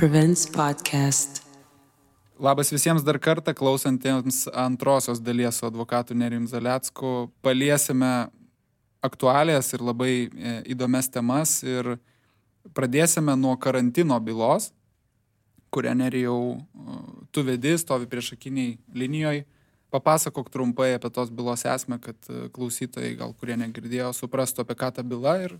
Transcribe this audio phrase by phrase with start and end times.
[0.00, 1.42] Prevents Podcast.
[2.40, 7.28] Labas visiems dar kartą klausantiems antrosios dalies su advokatu Nerim Zalecku.
[7.44, 8.30] Paliesime
[9.04, 11.98] aktualės ir labai e, įdomias temas ir
[12.72, 14.70] pradėsime nuo karantino bylos,
[15.68, 19.44] kurią Nerijau e, tu vedi, stovi priešakiniai linijoje.
[19.92, 24.94] Papasakok trumpai apie tos bylos esmę, kad e, klausytojai, gal kurie negirdėjo, suprastų apie ką
[24.96, 25.58] ta byla ir,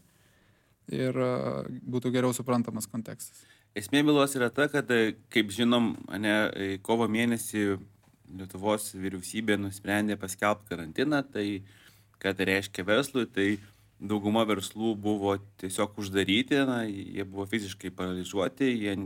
[0.89, 1.25] ir
[1.85, 3.45] būtų geriau suprantamas kontekstas.
[3.79, 7.77] Esmė bylos yra ta, kad, e, kaip žinom, ne, e, kovo mėnesį
[8.31, 11.63] Lietuvos vyriausybė nusprendė paskelbti karantiną, tai
[12.23, 13.47] ką tai reiškia verslui, tai
[13.99, 18.97] dauguma verslų buvo tiesiog uždaryti, na, jie buvo fiziškai paralyžiuoti, jie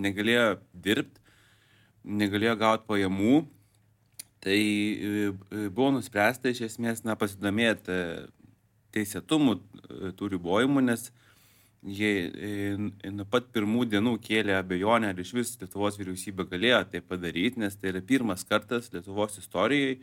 [0.00, 1.24] negalėjo dirbti,
[2.04, 3.38] negalėjo gauti pajamų.
[4.44, 5.30] Tai e,
[5.68, 7.96] buvo nuspręsta iš esmės na, pasidomėti
[8.92, 9.56] teisėtumų
[10.20, 11.08] tų ribojimų, nes
[11.82, 17.02] jie e, nuo pat pirmų dienų kėlė abejonę, ar iš vis Lietuvos vyriausybė galėjo tai
[17.04, 20.00] padaryti, nes tai yra pirmas kartas Lietuvos istorijoje,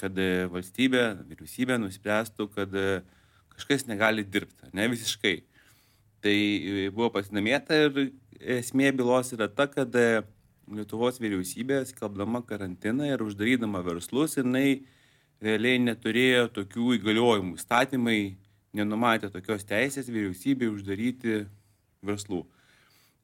[0.00, 3.02] kad e, valstybė, vyriausybė nuspręstų, kad e,
[3.54, 5.36] kažkas negali dirbti, ne visiškai.
[6.24, 6.38] Tai
[6.96, 7.98] buvo pasinamėta ir
[8.40, 9.92] esmė bylos yra ta, kad
[10.72, 14.86] Lietuvos vyriausybė, skelbdama karantiną ir uždarydama verslus, jinai
[15.44, 17.58] realiai neturėjo tokių įgaliojimų.
[17.60, 18.18] Statymai
[18.74, 21.44] nenumatė tokios teisės vyriausybei uždaryti
[22.04, 22.42] verslų.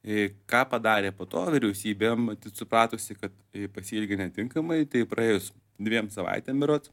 [0.01, 6.09] E, ką padarė po to vyriausybė, matyt, supratusi, kad e, pasilgė netinkamai, tai praėjus dviem
[6.13, 6.89] savaitėm mirot,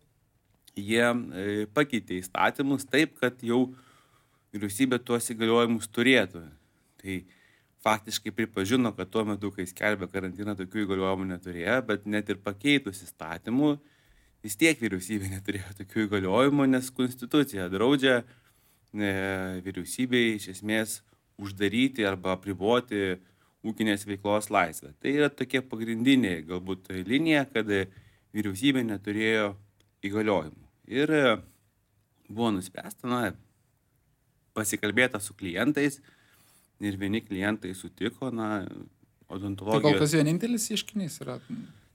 [0.76, 3.70] jie e, pakeitė įstatymus taip, kad jau
[4.56, 6.44] vyriausybė tuos įgaliojimus turėtų.
[7.00, 7.18] Tai
[7.88, 13.04] faktiškai pripažino, kad tuo metu, kai skelbė karantiną, tokių įgaliojimų neturėjo, bet net ir pakeitus
[13.06, 13.78] įstatymų,
[14.44, 18.22] vis tiek vyriausybė neturėjo tokių įgaliojimų, nes konstitucija draudžia
[18.98, 21.00] vyriausybei iš esmės
[21.38, 23.18] uždaryti arba apriboti
[23.68, 24.94] ūkinės veiklos laisvę.
[25.02, 27.70] Tai yra tokia pagrindinė galbūt linija, kad
[28.36, 29.52] vyriausybė neturėjo
[30.06, 30.64] įgaliojimų.
[30.94, 31.24] Ir e,
[32.30, 33.34] buvo nuspręsta, na,
[34.58, 36.00] pasikalbėta su klientais
[36.84, 38.62] ir vieni klientai sutiko, na,
[39.28, 39.84] odontologijos.
[39.84, 41.40] Tai kol kas vienintelis ieškinys yra.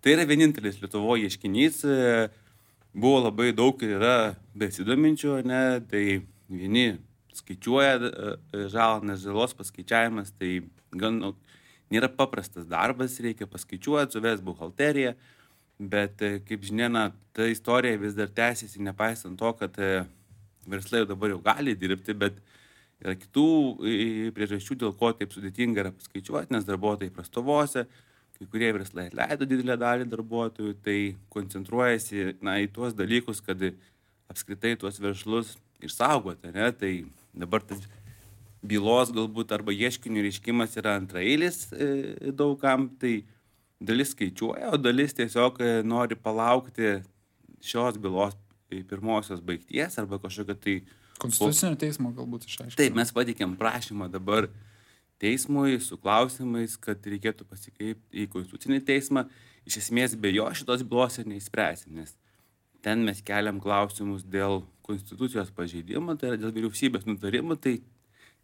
[0.03, 1.83] Tai yra vienintelis Lietuvoje ieškinys.
[1.87, 2.29] E,
[2.93, 4.17] buvo labai daug ir yra
[4.59, 6.05] besidominčių, ne, tai
[6.53, 6.87] vieni
[7.37, 8.11] skaičiuoja e,
[8.53, 11.33] e, žalą, nes žalos paskaičiavimas tai gan nu,
[11.93, 15.15] nėra paprastas darbas, reikia paskaičiuoti, suvės buhalteriją,
[15.93, 19.79] bet e, kaip žinia, na, ta istorija vis dar tęsiasi, nepaisant to, kad
[20.69, 22.39] verslai jau dabar jau gali dirbti, bet
[23.03, 23.49] yra kitų
[24.37, 27.87] priežasčių, dėl ko taip sudėtinga yra paskaičiuoti, nes darbuotojai prastovose,
[28.37, 30.99] kai kurie verslai atleido didelę dalį darbuotojų, tai
[31.35, 33.65] koncentruojasi na, į tuos dalykus, kad
[34.31, 35.57] apskritai tuos verslus
[35.89, 36.71] išsaugoti, ne?
[36.79, 36.93] Tai
[37.45, 37.85] dabar tas
[38.63, 43.23] bylos galbūt arba ieškinių reiškimas yra antrailis e, daugam, tai
[43.83, 47.01] dalis skaičiuoja, o dalis tiesiog e, nori palaukti
[47.63, 48.39] šios bylos
[48.89, 50.77] pirmosios baigties arba kažkokio tai...
[51.23, 52.79] Konstitucinio teismo galbūt išaiškinti.
[52.79, 54.49] Taip, mes patikėm prašymą dabar
[55.23, 59.27] teismui su klausimais, kad reikėtų pasikreipti į konstitucinį teismą.
[59.69, 62.17] Iš esmės be jo šitos bylos ir neįspręsim, nes
[62.83, 67.79] ten mes keliam klausimus dėl konstitucijos pažeidimo, tai yra dėl vyriausybės nutarimų, tai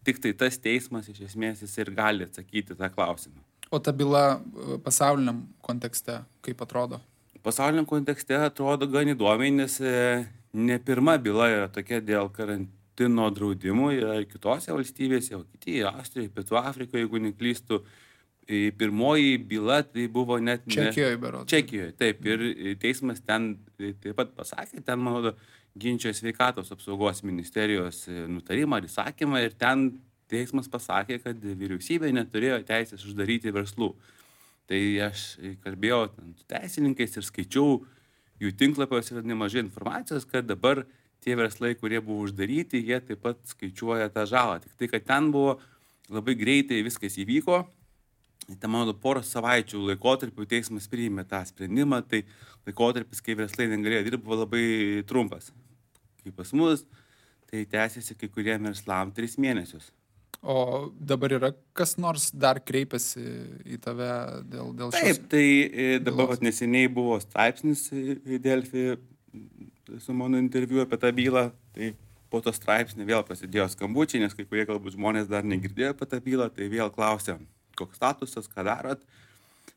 [0.06, 3.42] tik tai tas teismas iš esmės jis ir gali atsakyti tą klausimą.
[3.70, 7.02] O ta byla e, pasauliniam kontekste kaip atrodo?
[7.44, 13.90] Pasauliniam kontekste atrodo gan įdomiai, nes e, ne pirma byla yra tokia dėl karantino draudimų,
[13.98, 17.82] yra ir kitose valstybėse, Vokietijoje, Austrijoje, Pietų Afrikoje, jeigu neklystu,
[18.48, 20.66] pirmoji byla tai buvo net...
[20.66, 20.74] Ne...
[20.74, 21.48] Čekijoje, berodas.
[21.50, 22.24] Čekijoje, taip.
[22.26, 25.32] Ir teismas ten taip pat pasakė, ten, man
[25.78, 29.90] ginčio sveikatos apsaugos ministerijos nutarimą ar įsakymą ir ten
[30.28, 33.92] teismas pasakė, kad vyriausybė neturėjo teisės uždaryti verslų.
[34.68, 35.28] Tai aš
[35.64, 36.02] kalbėjau
[36.36, 37.78] su teisininkais ir skaičiau
[38.40, 40.84] jų tinklapiuose nemažai informacijos, kad dabar
[41.24, 44.60] tie verslai, kurie buvo uždaryti, jie taip pat skaičiuoja tą žalą.
[44.64, 45.58] Tik tai, kad ten buvo
[46.12, 47.64] labai greitai viskas įvyko,
[48.48, 52.22] ten mano poros savaičių laikotarpiu teismas priėmė tą sprendimą, tai
[52.68, 54.66] laikotarpis, kai verslai negalėjo dirbti, buvo labai
[55.08, 55.52] trumpas
[56.28, 56.84] kaip pas mus,
[57.48, 59.92] tai tęsiasi kai kuriem verslam tris mėnesius.
[60.38, 63.24] O dabar yra kas nors dar kreipiasi
[63.66, 64.10] į tave
[64.46, 65.02] dėl, dėl šios?
[65.02, 68.84] Taip, tai e, dabar vat, neseniai buvo straipsnis į Delfį
[70.04, 71.94] su mano interviu apie tą bylą, tai
[72.30, 76.20] po to straipsnio vėl prasidėjo skambučiai, nes kai kurie galbūt žmonės dar negirdėjo apie tą
[76.22, 77.38] bylą, tai vėl klausė,
[77.78, 79.02] koks statusas, ką darot.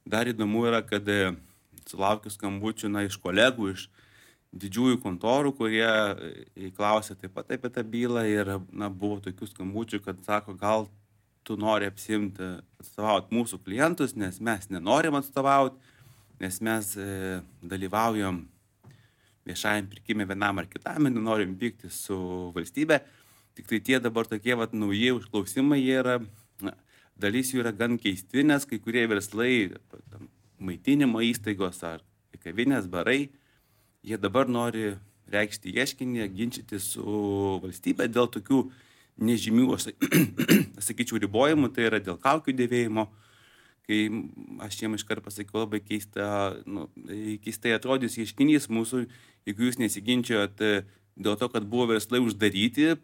[0.07, 1.33] Dar įdomu yra, kad e,
[1.89, 3.88] sulaukiu skambučių na, iš kolegų, iš
[4.51, 10.01] didžiųjų kontorų, kurie e, klausė taip pat apie tą bylą ir na, buvo tokių skambučių,
[10.06, 10.89] kad sako, gal
[11.48, 15.77] tu nori apsimti atstovauti mūsų klientus, nes mes nenorim atstovauti,
[16.42, 18.44] nes mes e, dalyvaujam
[19.45, 22.18] viešajam pirkime vienam ar kitam nenorim pykti su
[22.56, 23.01] valstybe.
[23.56, 26.19] Tik tai tie dabar tokie vat, nauji užklausimai, jie yra,
[27.21, 29.71] dalis jų yra gan keisti, nes kai kurie verslai,
[30.62, 32.03] maitinimo įstaigos ar
[32.41, 33.29] kavinės barai,
[34.01, 34.95] jie dabar nori
[35.31, 37.03] reikšti ieškinį, ginčyti su
[37.63, 38.63] valstybė dėl tokių
[39.21, 39.89] nežymių, aš
[40.81, 43.07] sakyčiau, ribojimų, tai yra dėl kaukių dėvėjimo,
[43.88, 44.00] kai
[44.65, 46.88] aš jiem iškart pasakiau labai keista, nu,
[47.45, 49.06] keistai atrodys ieškinys mūsų,
[49.50, 50.62] jeigu jūs nesiginčiojat
[51.21, 52.95] dėl to, kad buvo verslai uždaryti,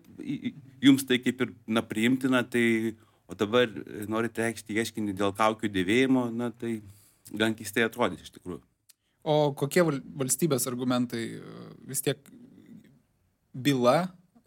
[0.84, 2.96] jums tai kaip ir, na, priimtina, tai,
[3.28, 3.70] o dabar
[4.08, 6.80] norite reikšti ieškinį dėl kaukių dėvėjimo, na, tai
[7.32, 8.62] gan keistai atrodys iš tikrųjų.
[9.28, 11.26] O kokie valstybės argumentai
[11.88, 12.22] vis tiek
[13.52, 14.06] byla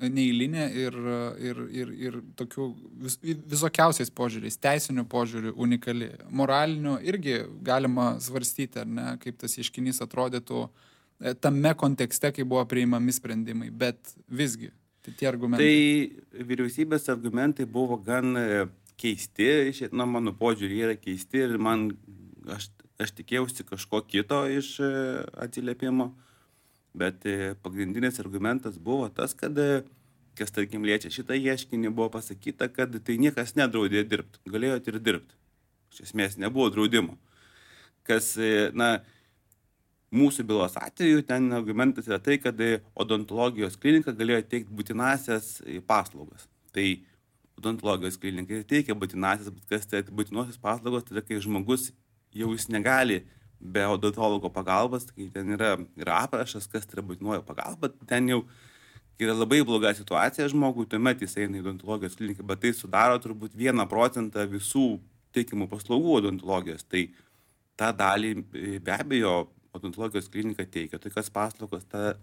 [0.09, 0.97] neįlinė ir,
[1.45, 2.69] ir, ir, ir tokių
[3.05, 6.09] vis, visokiausiais požiūriais, teisinių požiūrių unikali.
[6.33, 12.65] Moralinių irgi galima svarstyti, ar ne, kaip tas ieškinys atrodytų e, tame kontekste, kai buvo
[12.71, 14.71] priimami sprendimai, bet visgi,
[15.05, 15.67] tai tie argumentai.
[15.67, 18.47] Tai vyriausybės argumentai buvo gan e,
[19.01, 19.49] keisti,
[19.93, 21.89] nuo mano požiūrį yra keisti ir man,
[22.53, 22.71] aš,
[23.01, 24.91] aš tikėjausi kažko kito iš e,
[25.47, 26.11] atsiliepimo.
[27.01, 29.57] Bet e, pagrindinis argumentas buvo tas, kad,
[30.39, 35.39] kas tarkim liečia šitą ieškinį, buvo pasakyta, kad tai niekas nedraudė dirbti, galėjote ir dirbti.
[35.95, 37.17] Iš esmės nebuvo draudimo.
[38.07, 38.33] Kas,
[38.75, 39.01] na,
[40.15, 42.59] mūsų bylos atveju ten argumentas yra tai, kad
[42.99, 46.49] odontologijos klinika galėjo teikti būtinasias paslaugas.
[46.75, 46.87] Tai
[47.61, 51.91] odontologijos klinikai teikia būtinasias, bet kas tai būtinosios paslaugos, tai yra kai žmogus
[52.35, 53.21] jau jis negali
[53.61, 58.43] be odontologo pagalbos, kai ten yra, yra aprašas, kas tai yra būtinojo pagalba, ten jau
[59.21, 63.57] yra labai bloga situacija žmogui, tuomet jis eina į odontologijos kliniką, bet tai sudaro turbūt
[63.59, 64.95] vieną procentą visų
[65.37, 66.87] teikimų paslaugų odontologijos.
[66.89, 67.05] Tai
[67.79, 68.33] tą dalį
[68.81, 69.35] be abejo
[69.77, 72.15] odontologijos klinika teikia, tokias paslaugas ta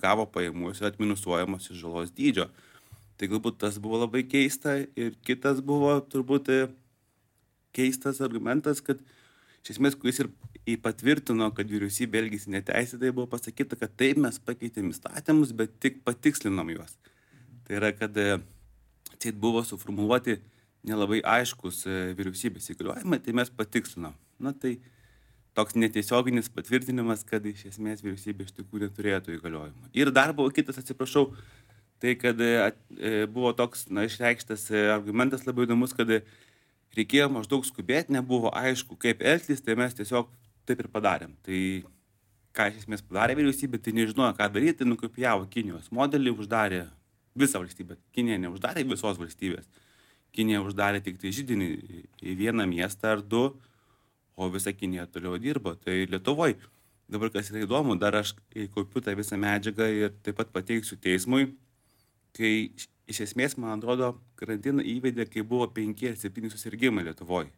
[0.00, 2.46] gavo pajamų, jos yra atminusuojamos iš žalos dydžio.
[3.18, 6.48] Tai galbūt tas buvo labai keista ir kitas buvo turbūt
[7.76, 9.02] keistas argumentas, kad
[9.64, 10.30] iš esmės, kuris ir
[10.84, 16.72] patvirtino, kad vyriausybė elgėsi neteisėtai, buvo pasakyta, kad taip mes pakeitėm įstatymus, bet tik patikslinom
[16.72, 16.96] juos.
[17.66, 18.16] Tai yra, kad
[19.20, 20.38] tai buvo suformuoluoti
[20.88, 24.14] nelabai aiškus e, vyriausybės įgaliojimai, tai mes patikslinom.
[24.40, 24.78] Na tai
[25.58, 29.90] toks netiesioginis patvirtinimas, kad iš esmės vyriausybė iš tikrųjų neturėjo tų įgaliojimų.
[29.98, 31.30] Ir dar buvo kitas, atsiprašau,
[32.02, 32.70] tai kad e,
[33.30, 36.12] buvo toks, na, išreikštas argumentas labai įdomus, kad
[36.96, 40.30] reikėjo maždaug skubėti, nebuvo aišku, kaip elgtis, tai mes tiesiog
[40.68, 41.34] taip ir padarėm.
[41.46, 41.60] Tai
[42.56, 46.84] ką iš esmės padarė vyriausybė, tai nežinojo, ką daryti, tai nukopijavo Kinijos modelį, uždarė
[47.38, 47.98] visą valstybę.
[48.14, 49.68] Kinija neuždarė visos valstybės.
[50.34, 51.70] Kinija uždarė tik tai žydinį
[52.22, 53.48] į vieną miestą ar du,
[54.40, 55.74] o visa Kinija toliau dirbo.
[55.76, 56.56] Tai Lietuvoje
[57.10, 58.34] dabar kas yra įdomu, dar aš
[58.74, 61.50] kaupiu tą visą medžiagą ir taip pat pateiksiu teismui,
[62.36, 62.70] kai
[63.10, 67.50] iš esmės, man atrodo, karantiną įvedė, kai buvo 5 ar 7 susirgymai Lietuvoje.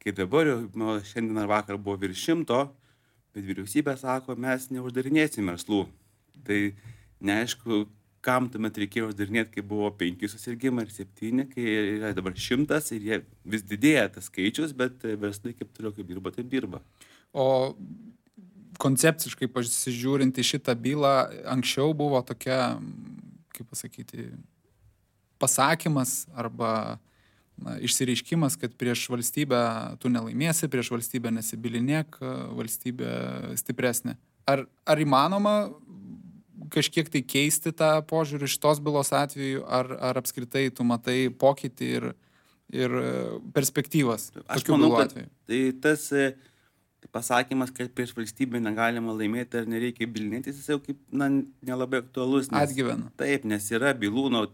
[0.00, 2.62] Kai dabar jau nu, šiandien ar vakar buvo virš šimto,
[3.34, 5.82] bet vyriausybė sako, mes neuždarinėsim verslų.
[6.46, 6.60] Tai
[7.20, 7.82] neaišku,
[8.24, 11.66] kam tuomet reikėjo uždarinėti, kai buvo 5 susirgymai ar 7, kai
[11.96, 13.18] yra dabar šimtas ir jie
[13.48, 16.82] vis didėja tas skaičius, bet verslai kaip toliau kaip dirba, taip dirba.
[17.32, 17.46] O
[18.80, 21.14] koncepciškai pasižiūrint į šitą bylą,
[21.52, 22.78] anksčiau buvo tokia,
[23.56, 24.30] kaip pasakyti,
[25.40, 26.72] pasakymas arba
[27.60, 29.60] na, išsireiškimas, kad prieš valstybę
[30.00, 32.20] tu nelaimėsi, prieš valstybę nesibilinėk,
[32.56, 33.12] valstybė
[33.60, 34.16] stipresnė.
[34.48, 35.54] Ar, ar įmanoma
[36.72, 42.06] kažkiek tai keisti tą požiūrį šitos bylos atveju, ar, ar apskritai tu matai pokytį ir,
[42.74, 42.94] ir
[43.56, 44.30] perspektyvas?
[44.46, 45.14] Aš manau, kad
[45.50, 46.30] tai tas e,
[47.14, 51.30] pasakymas, kad prieš valstybę negalima laimėti ar nereikia bilinėtis, jis jau kaip na,
[51.66, 52.50] nelabai aktualus.
[52.54, 53.10] Atgyvena.
[53.20, 54.46] Taip, nes yra bylų, nu,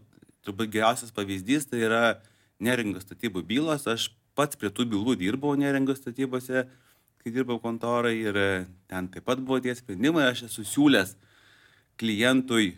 [0.47, 2.03] turbūt geriausias pavyzdys tai yra
[2.63, 3.87] neringos statybų bylos.
[3.89, 6.65] Aš pats prie tų bylų dirbau neringos statybose,
[7.21, 8.51] kai dirbau kontorai ir e,
[8.89, 10.29] ten taip pat buvo tie sprendimai.
[10.31, 11.15] Aš esu siūlęs
[11.99, 12.75] klientui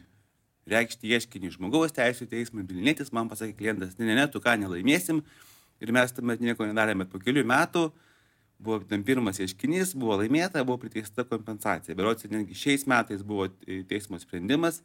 [0.70, 5.24] reikšti ieškinį žmogaus teisų teismui, bilinėtis, man pasakė klientas, ne, ne, ne, tu ką nelaimėsim.
[5.80, 7.88] Ir mes tuomet nieko nedarėme, po kelių metų
[8.60, 11.96] buvo ten pirmas ieškinys, buvo laimėta, buvo priteista kompensacija.
[11.96, 13.48] Berots netgi šiais metais buvo
[13.90, 14.82] teismo sprendimas,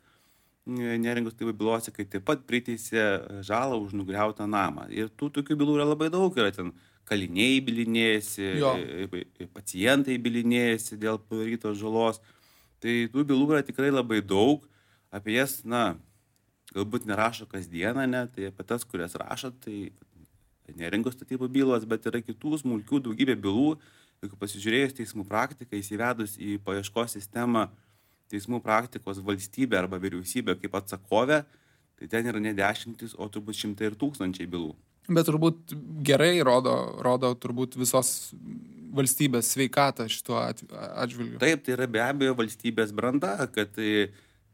[0.65, 4.87] neringos tėvų bylose, kai taip pat priteisė žalą už nugriautą namą.
[4.95, 6.71] Ir tų tokių bylų yra labai daug, yra ten
[7.09, 8.55] kaliniai bilinėjasi,
[9.53, 12.23] pacientai bilinėjasi dėl padarytos žalos.
[12.85, 14.67] Tai tų bylų yra tikrai labai daug,
[15.15, 15.95] apie jas, na,
[16.75, 19.89] galbūt nerašo kasdieną, ne, tai apie tas, kurias rašo, tai
[20.77, 23.75] neringos statybų bylos, bet yra kitų smulkių daugybė bylų.
[24.25, 27.67] Jeigu pasižiūrėjus teismų praktiką, įsivedus į paieškos sistemą
[28.33, 31.43] teismų praktikos valstybė arba vyriausybė kaip atsakovė,
[32.01, 34.73] tai ten yra ne dešimtis, o turbūt šimtai ir tūkstančiai bylų.
[35.09, 35.75] Bet turbūt
[36.05, 36.75] gerai rodo,
[37.05, 38.33] rodo turbūt visos
[38.95, 41.41] valstybės sveikatą šituo atžvilgiu.
[41.43, 44.09] Taip, tai yra be abejo valstybės branda, kad tai,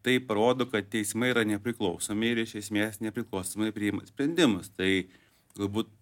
[0.06, 4.72] tai parodo, kad teismai yra nepriklausomi ir iš esmės nepriklausomai priima sprendimus.
[4.76, 4.90] Tai
[5.58, 5.92] galbūt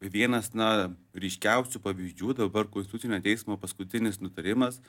[0.00, 4.80] vienas na, ryškiausių pavyzdžių dabar Konstitucinio teismo paskutinis nutarimas,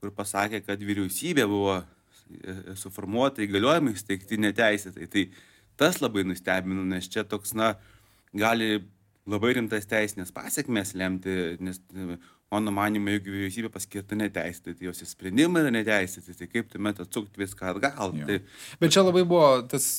[0.00, 5.08] kur pasakė, kad vyriausybė buvo e, suformuota įgaliojimai steigti neteisėtai.
[5.12, 5.26] Tai
[5.80, 7.74] tas labai nustebino, nes čia toks, na,
[8.36, 8.80] gali
[9.28, 11.80] labai rimtas teisinės pasiekmes lemti, nes
[12.50, 17.42] mano manimo, jeigu vyriausybė paskirta neteisėtai, tai jos sprendimai yra neteisėti, tai kaip tuomet atsukti
[17.42, 18.14] viską atgal.
[18.18, 18.26] Jo.
[18.26, 18.38] Tai...
[18.80, 19.90] Bet čia labai buvo tas,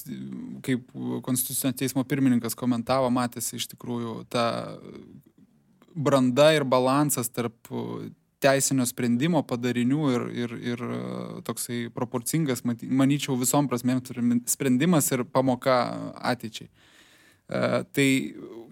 [0.65, 0.89] kaip
[1.23, 4.45] Konstitucinio teismo pirmininkas komentavo, matėsi iš tikrųjų ta
[5.95, 7.71] branda ir balansas tarp
[8.41, 10.85] teisinio sprendimo padarinių ir, ir, ir
[11.47, 14.01] toksai proporcingas, manyčiau, visom prasmėm
[14.49, 15.77] sprendimas ir pamoka
[16.33, 16.71] ateičiai.
[17.51, 18.07] E, tai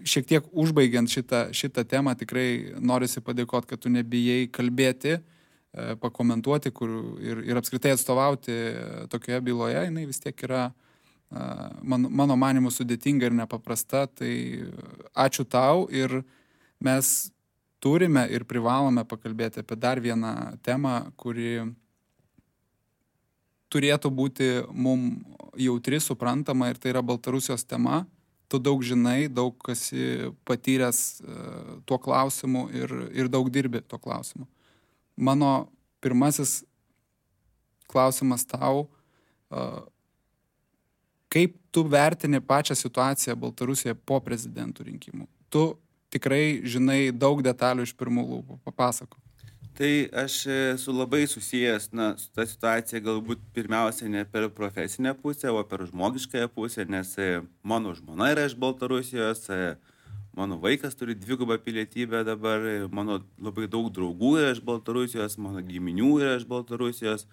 [0.08, 6.72] šiek tiek užbaigiant šitą, šitą temą, tikrai norisi padėkoti, kad tu nebijai kalbėti, e, pakomentuoti
[6.76, 6.94] kur,
[7.24, 8.56] ir, ir apskritai atstovauti
[9.12, 11.44] tokioje byloje, jinai vis tiek yra e,
[11.84, 14.06] man, mano manimu sudėtinga ir nepaprasta.
[14.08, 14.32] Tai
[15.28, 16.22] ačiū tau ir
[16.80, 17.12] mes
[17.84, 21.60] turime ir privalome pakalbėti apie dar vieną temą, kuri
[23.70, 28.06] turėtų būti mums jautri, suprantama ir tai yra Baltarusijos tema
[28.50, 34.48] tu daug žinai, daug esi patyręs uh, tuo klausimu ir, ir daug dirbi tuo klausimu.
[35.16, 35.70] Mano
[36.02, 36.64] pirmasis
[37.90, 38.88] klausimas tau,
[39.54, 39.86] uh,
[41.30, 45.30] kaip tu vertini pačią situaciją Baltarusijoje po prezidentų rinkimų?
[45.54, 45.66] Tu
[46.10, 49.22] tikrai žinai daug detalių iš pirmų lūpų, papasako.
[49.80, 55.54] Tai aš esu labai susijęs na, su ta situacija galbūt pirmiausia ne per profesinę pusę,
[55.56, 57.28] o per žmogiškąją pusę, nes e,
[57.64, 59.78] mano žmona yra iš Baltarusijos, e,
[60.36, 65.64] mano vaikas turi dvigubą pilietybę dabar, e, mano labai daug draugų yra iš Baltarusijos, mano
[65.64, 67.24] giminių yra iš Baltarusijos,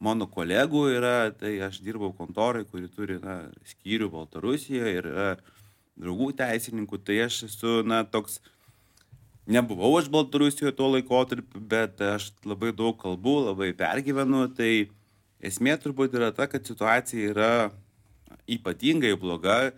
[0.00, 3.42] mano kolegų yra, tai aš dirbau kontorai, kuri turi na,
[3.74, 5.30] skyrių Baltarusijoje ir yra
[6.00, 8.40] draugų teisininkų, tai aš esu na, toks
[9.46, 14.46] nebuvau aš Baltarusijoje tuo laikotarpiu, bet aš labai daug kalbų, labai pergyvenu.
[14.56, 14.72] Tai
[15.44, 17.54] esmė turbūt yra ta, kad situacija yra
[18.50, 19.72] ypatingai bloga,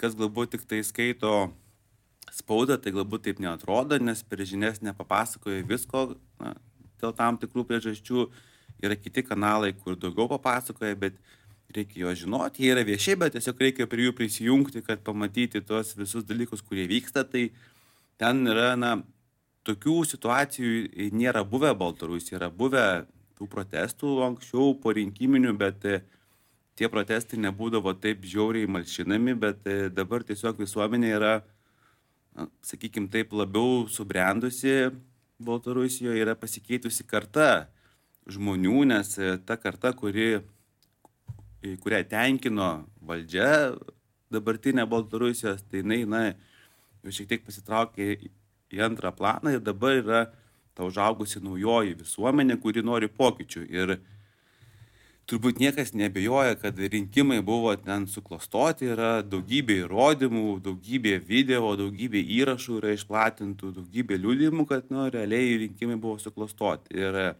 [0.00, 1.52] kas galbūt tik tai skaito
[2.32, 6.54] spaudą, tai galbūt taip netrodo, nes per žinias nepapasakoja visko, na,
[7.02, 8.26] dėl tam tikrų priežasčių.
[8.82, 11.18] Yra kiti kanalai, kur daugiau papasakoja, bet
[11.72, 15.94] reikia juos žinoti, jie yra vieši, bet tiesiog reikia prie jų prisijungti, kad pamatyti tuos
[15.96, 17.50] visus dalykus, kurie vyksta, tai
[18.22, 18.96] ten yra, na,
[19.66, 22.86] tokių situacijų nėra buvę Baltarusijoje, yra buvę
[23.38, 26.00] tų protestų anksčiau po rinkiminių, bet e,
[26.78, 31.32] tie protestai nebūdavo taip žiauriai malšinami, bet e, dabar tiesiog visuomenė yra,
[32.64, 34.92] sakykime, taip labiau subrendusi
[35.42, 37.66] Baltarusijoje, yra pasikeitusi karta
[38.30, 40.36] žmonių, nes e, ta karta, kuri,
[41.82, 42.70] kurią tenkino
[43.02, 43.74] valdžia
[44.32, 46.22] dabartinė Baltarusijos, tai jinai, na,
[47.02, 48.08] jau šiek tiek pasitraukė
[48.72, 50.22] į antrą planą ir dabar yra
[50.76, 53.62] ta užaugusi naujoji visuomenė, kuri nori pokyčių.
[53.68, 53.94] Ir
[55.28, 62.78] turbūt niekas nebejoja, kad rinkimai buvo ten suklostoti, yra daugybė įrodymų, daugybė video, daugybė įrašų
[62.80, 66.96] yra išplatintų, daugybė liūdimų, kad nu, realiai rinkimai buvo suklostoti.
[66.96, 67.36] Ir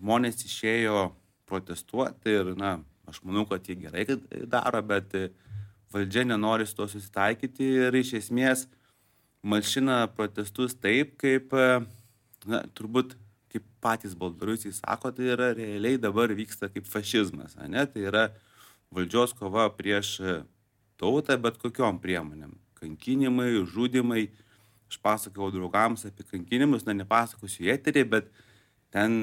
[0.00, 1.08] žmonės išėjo
[1.48, 4.06] protestuoti ir, na, aš manau, kad jie gerai
[4.50, 5.14] daro, bet
[5.94, 8.66] valdžia nenori su to susitaikyti ir iš esmės
[9.44, 11.84] malšina protestus taip, kaip, e,
[12.48, 13.14] na, turbūt,
[13.52, 17.84] kaip patys baltarusiai sako, tai yra realiai dabar vyksta kaip fašizmas, ne?
[17.86, 18.24] tai yra
[18.94, 20.38] valdžios kova prieš e,
[21.00, 22.56] tautą, bet kokiom priemonėm.
[22.80, 24.28] Kankinimai, žudimai.
[24.90, 28.28] Aš pasakau draugams apie kankinimus, na, nepasakosiu į eterį, bet
[28.94, 29.14] ten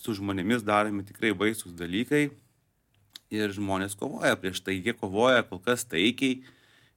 [0.00, 2.30] su žmonėmis daromi tikrai baisus dalykai
[3.32, 6.40] ir žmonės kovoja prieš tai, jie kovoja kol kas taikiai,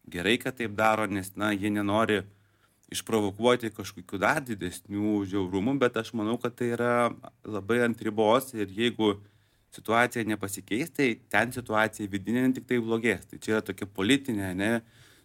[0.09, 2.21] gerai, kad taip daro, nes, na, jie nenori
[2.93, 6.93] išprovokuoti kažkokių dar didesnių žiaurumų, bet aš manau, kad tai yra
[7.45, 9.17] labai ant ribos ir jeigu
[9.75, 13.27] situacija nepasikeis, tai ten situacija vidinė tik tai blogės.
[13.29, 14.71] Tai čia yra tokia politinė ne,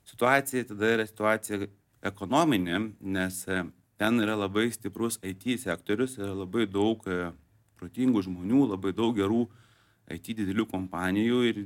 [0.09, 1.65] situacija, tada yra situacija
[2.05, 2.81] ekonominė,
[3.17, 3.63] nes e,
[4.01, 7.31] ten yra labai stiprus IT sektorius, yra labai daug e,
[7.81, 9.47] protingų žmonių, labai daug gerų
[10.13, 11.65] IT didelių kompanijų ir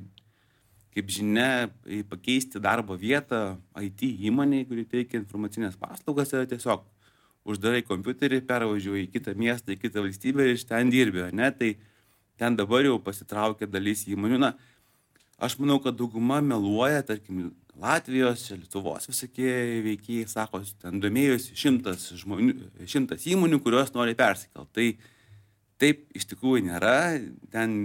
[0.99, 1.69] kaip žinia,
[2.11, 6.83] pakeisti darbo vietą IT įmonėje, kuri teikia informacinės paslaugas, yra tiesiog
[7.49, 11.53] uždarai kompiuterį, pervažiuoji į kitą miestą, į kitą valstybę ir iš ten dirbi, ne?
[11.55, 11.71] Tai
[12.39, 14.41] ten dabar jau pasitraukia dalis įmonių.
[14.43, 14.53] Na,
[15.39, 19.53] aš manau, kad dauguma meluoja, tarkim, Latvijos, čia Lietuvos visokie
[19.85, 22.57] veikėjai, sako, ten domėjosi šimtas, žmonių,
[22.91, 24.73] šimtas įmonių, kurios nori persikelti.
[24.75, 24.87] Tai
[25.79, 26.99] taip iš tikrųjų nėra,
[27.55, 27.79] ten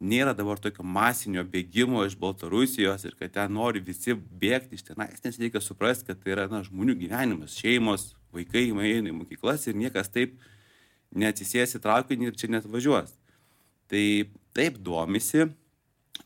[0.00, 5.22] nėra dabar tokio masinio bėgimo iš Baltarusijos ir kad ten nori visi bėgti iš tenais,
[5.24, 9.78] nes reikia suprasti, kad tai yra na, žmonių gyvenimas, šeimos, vaikai eina į mokyklas ir
[9.78, 10.34] niekas taip
[11.14, 13.14] neatsisės į traukinį ir čia net važiuos.
[13.90, 14.04] Tai
[14.56, 15.46] taip domisi,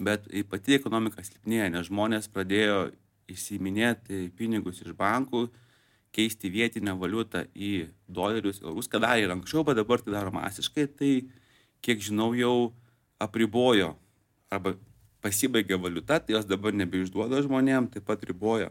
[0.00, 2.88] bet pati ekonomika silpnėja, nes žmonės pradėjo
[3.28, 5.48] išsiiminėti pinigus iš bankų,
[6.14, 10.86] keisti vietinę valiutą į dolerius, eurus, ką darė ir anksčiau, bet dabar tai daro masiškai,
[10.96, 11.12] tai
[11.84, 12.72] kiek žinau jau
[13.22, 13.94] apribojo
[14.50, 14.74] arba
[15.24, 18.70] pasibaigė valiuta, tai jos dabar nebeišduoda žmonėm, taip pat riboja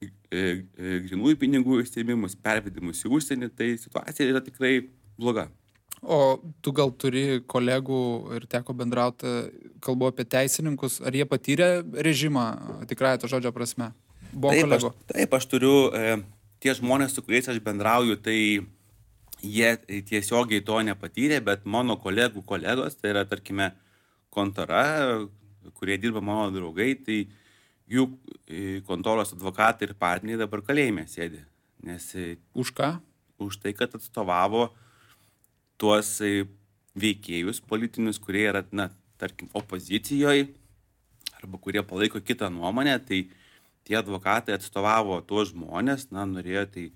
[0.00, 4.74] e, e, grinųjų pinigų įsteimimus, pervedimus į užsienį, tai situacija yra tikrai
[5.18, 5.48] bloga.
[5.98, 8.00] O tu gal turi kolegų
[8.36, 9.32] ir teko bendrauti,
[9.82, 11.70] kalbu apie teisininkus, ar jie patyrė
[12.06, 12.44] režimą
[12.90, 13.90] tikrąją to žodžio prasme?
[14.30, 14.92] Buvo taip, kolegų?
[14.92, 16.20] Aš, taip, aš turiu, e,
[16.62, 18.38] tie žmonės, su kuriais aš bendrauju, tai
[19.42, 23.72] jie tiesiogiai to nepatyrė, bet mano kolegų kolegos, tai yra, tarkime,
[24.34, 24.82] kontora,
[25.78, 27.18] kurie dirba mano draugai, tai
[27.88, 28.06] jų
[28.46, 31.40] e, kontoros advokatai ir partneriai dabar kalėjime sėdi.
[31.86, 32.92] Nes, e, už ką?
[33.42, 34.68] Už tai, kad atstovavo
[35.80, 36.48] tuos e,
[36.98, 40.48] veikėjus politinius, kurie yra, na, tarkim, opozicijoje
[41.38, 43.28] arba kurie palaiko kitą nuomonę, tai
[43.86, 46.88] tie advokatai atstovavo tuos žmonės, na, norėjo, tai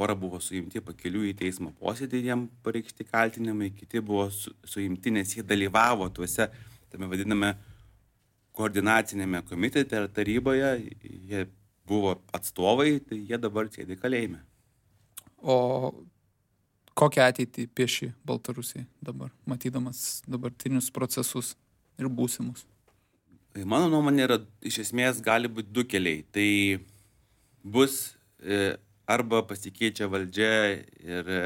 [0.00, 5.34] pora buvo suimti pakeliu į teismo posėdį, jiem pareikšti kaltinimai, kiti buvo su, suimti, nes
[5.36, 6.46] jie dalyvavo tuose,
[6.88, 7.50] tame vadiname,
[8.56, 10.70] koordinacinėme komitete ar taryboje,
[11.04, 11.44] jie
[11.90, 14.40] buvo atstovai, tai jie dabar sėdi kalėjime.
[15.44, 15.58] O
[16.96, 21.54] kokią ateitį pieši Baltarusijai dabar, matydamas dabartinius procesus
[22.00, 22.64] ir būsimus?
[23.52, 26.24] Tai mano nuomonė yra, iš esmės gali būti du keliai.
[26.32, 26.48] Tai
[27.76, 28.78] bus e,
[29.10, 30.52] arba pasikeičia valdžia
[31.02, 31.40] ir e,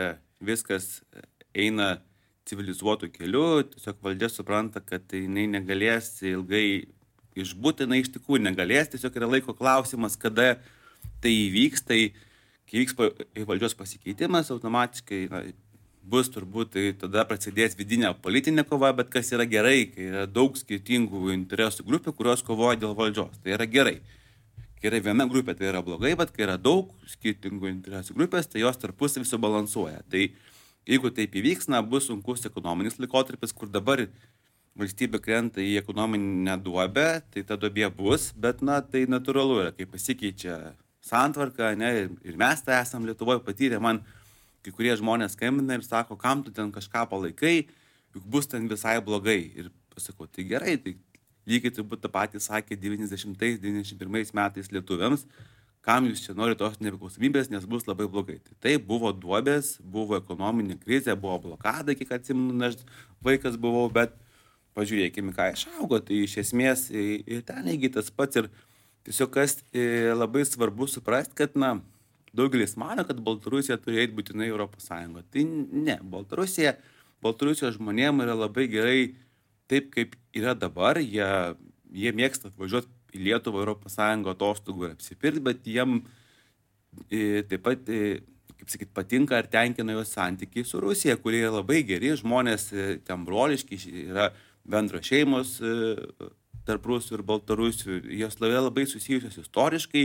[0.44, 1.00] viskas
[1.55, 1.96] eina
[2.48, 6.66] civilizuotų kelių, tiesiog valdžia supranta, kad tai jinai negalės ilgai
[7.40, 10.59] išbūti, jinai iš tikrųjų negalės, tiesiog yra laiko klausimas, kada
[11.24, 11.87] tai įvyks.
[11.88, 12.00] Tai
[12.68, 12.96] kai vyks
[13.48, 15.42] valdžios pasikeitimas, automatiškai na,
[16.05, 20.57] bus turbūt, tai tada prasidės vidinė politinė kova, bet kas yra gerai, kai yra daug
[20.59, 23.40] skirtingų interesų grupių, kurios kovoja dėl valdžios.
[23.40, 23.98] Tai yra gerai.
[24.84, 28.60] Kai yra viena grupė, tai yra blogai, bet kai yra daug skirtingų interesų grupės, tai
[28.60, 30.02] jos tarpusavį subalansuoja.
[30.12, 30.26] Tai
[30.84, 34.02] jeigu taip įvyks, na, bus sunkus ekonominis laikotarpis, kur dabar
[34.76, 39.88] valstybė krenta į ekonominę duobę, tai ta duobė bus, bet, na, tai natūralu yra, kai
[39.88, 40.58] pasikeičia
[41.08, 44.02] santvarką, ne, ir mes tą esam Lietuvoje patyrę, man
[44.60, 47.70] kai kurie žmonės skambina ir sako, kam tu ten kažką palaikai,
[48.12, 49.40] juk bus ten visai blogai.
[49.56, 50.98] Ir pasakau, tai gerai, tai
[51.48, 55.26] lygiai turbūt tą patį sakė 90-91 metais lietuviams,
[55.85, 58.38] kam jūs čia norite tos nepriklausomybės, nes bus labai blogai.
[58.44, 62.80] Tai taip, buvo duobės, buvo ekonominė krizė, buvo blokada, kiek atsimenu, aš
[63.24, 64.16] vaikas buvau, bet
[64.74, 68.48] pažiūrėkime, ką išaugo, tai iš esmės ir ten lygiai tas pats ir
[69.04, 69.59] Tiesiog kas
[70.16, 71.74] labai svarbu suprasti, kad, na,
[72.33, 75.24] daugelis mano, kad Baltarusija turi eiti būtinai Europos Sąjungą.
[75.28, 76.72] Tai ne, Baltarusija,
[77.24, 79.02] Baltarusijos žmonėms yra labai gerai
[79.70, 81.00] taip, kaip yra dabar.
[81.03, 81.29] Jie,
[81.94, 86.00] jie mėgsta atvažiuoti į Lietuvą, Europos Sąjungą atostogų ir apsipirkti, bet jiem
[87.11, 88.20] e, taip pat, e,
[88.59, 92.88] kaip sakyt, patinka ar tenkina jos santykiai su Rusija, kurie yra labai geri, žmonės e,
[93.07, 94.33] ten broliški, yra
[94.64, 95.59] bendros šeimos.
[95.62, 96.33] E,
[96.64, 100.05] tarp rusų ir baltarusių, jos labai, susijusios istoriškai,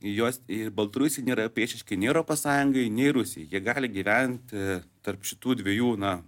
[0.00, 3.48] jos ir Baltarusija nėra priešiškai nei Europos Sąjungai, nei Rusijai.
[3.50, 6.18] Jie gali gyventi tarp šitų dviejų, na,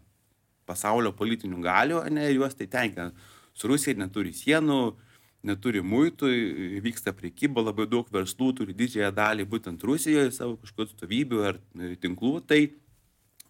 [0.72, 3.12] pasaulio politinių galių, ne, juos tai tenkina.
[3.54, 4.80] Su Rusija neturi sienų,
[5.46, 6.30] neturi muitų,
[6.84, 11.58] vyksta priekyba, labai daug verslų turi didžiąją dalį būtent Rusijoje, savo kažkokių atstovybių ar
[12.02, 12.36] tinklų.
[12.46, 12.60] Tai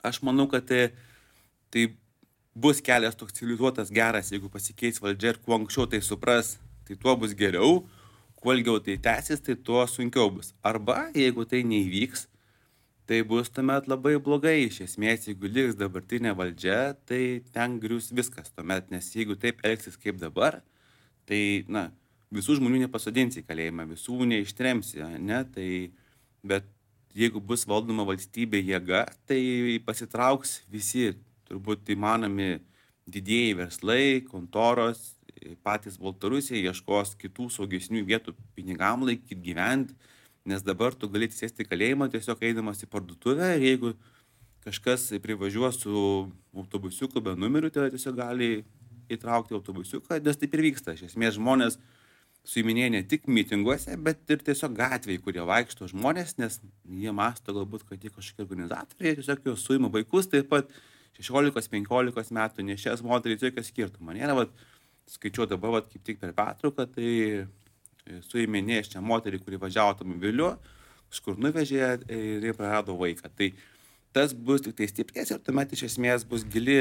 [0.09, 0.87] aš manau, kad tai,
[1.73, 1.91] tai
[2.55, 6.57] bus kelias toks civilizuotas, geras, jeigu pasikeis valdžia ir kuo anksčiau tai supras,
[6.89, 7.83] tai tuo bus geriau,
[8.41, 10.53] kuo ilgiau tai tęsis, tai tuo sunkiau bus.
[10.65, 12.27] Arba jeigu tai neįvyks,
[13.07, 14.59] tai bus tuomet labai blogai.
[14.67, 19.99] Iš esmės, jeigu liks dabartinė valdžia, tai ten grius viskas tuomet, nes jeigu taip elgsis
[20.01, 20.61] kaip dabar,
[21.29, 21.89] tai, na,
[22.33, 25.69] visų žmonių nepasodinsi į kalėjimą, visų neištremsi, ne, tai,
[26.47, 26.69] bet
[27.17, 29.41] jeigu bus valdoma valstybė jėga, tai
[29.87, 31.13] pasitrauks visi
[31.51, 32.55] turbūt įmanomi
[33.13, 35.13] didieji verslai, kontoros,
[35.67, 39.97] patys Baltarusiai ieškos kitų saugesnių vietų pinigam laikyti, gyventi,
[40.49, 43.95] nes dabar tu gali sėsti kalėjimą tiesiog eidamas į parduotuvę ir jeigu
[44.67, 45.95] kažkas privažiuos su
[46.55, 48.53] autobusiuku be numerių, tai tiesiog gali
[49.13, 50.95] įtraukti autobusiuką, nes taip ir vyksta.
[50.95, 51.79] Iš esmės žmonės
[52.47, 56.59] suiminėja ne tik mitinguose, bet ir tiesiog gatvėje, kurie vaikšto žmonės, nes
[57.03, 60.71] jie masto galbūt, kad jie kažkokie organizatoriai, tiesiog jau suima vaikus, taip pat
[61.19, 64.15] 16-15 metų nešės moterį, tai jokio skirtumo.
[64.17, 64.55] Nėra, vat,
[65.13, 67.11] skaičiuoju dabar, vat, kaip tik per pertrauką, tai
[68.29, 70.55] suiminė šią moterį, kuri važiavo automobiliu,
[71.13, 73.31] kažkur nuvežė ir jie prarado vaiką.
[73.37, 73.53] Tai
[74.13, 76.77] tas bus tik tai stiprės ir tuomet iš esmės bus gili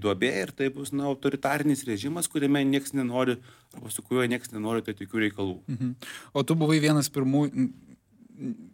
[0.00, 3.36] duobė ir tai bus na, autoritarinis režimas, kuriame niekas nenori,
[3.76, 5.60] arba su kuriuo niekas nenori tai tokių reikalų.
[5.68, 5.94] Mhm.
[6.32, 7.68] O tu buvai vienas pirmųjų,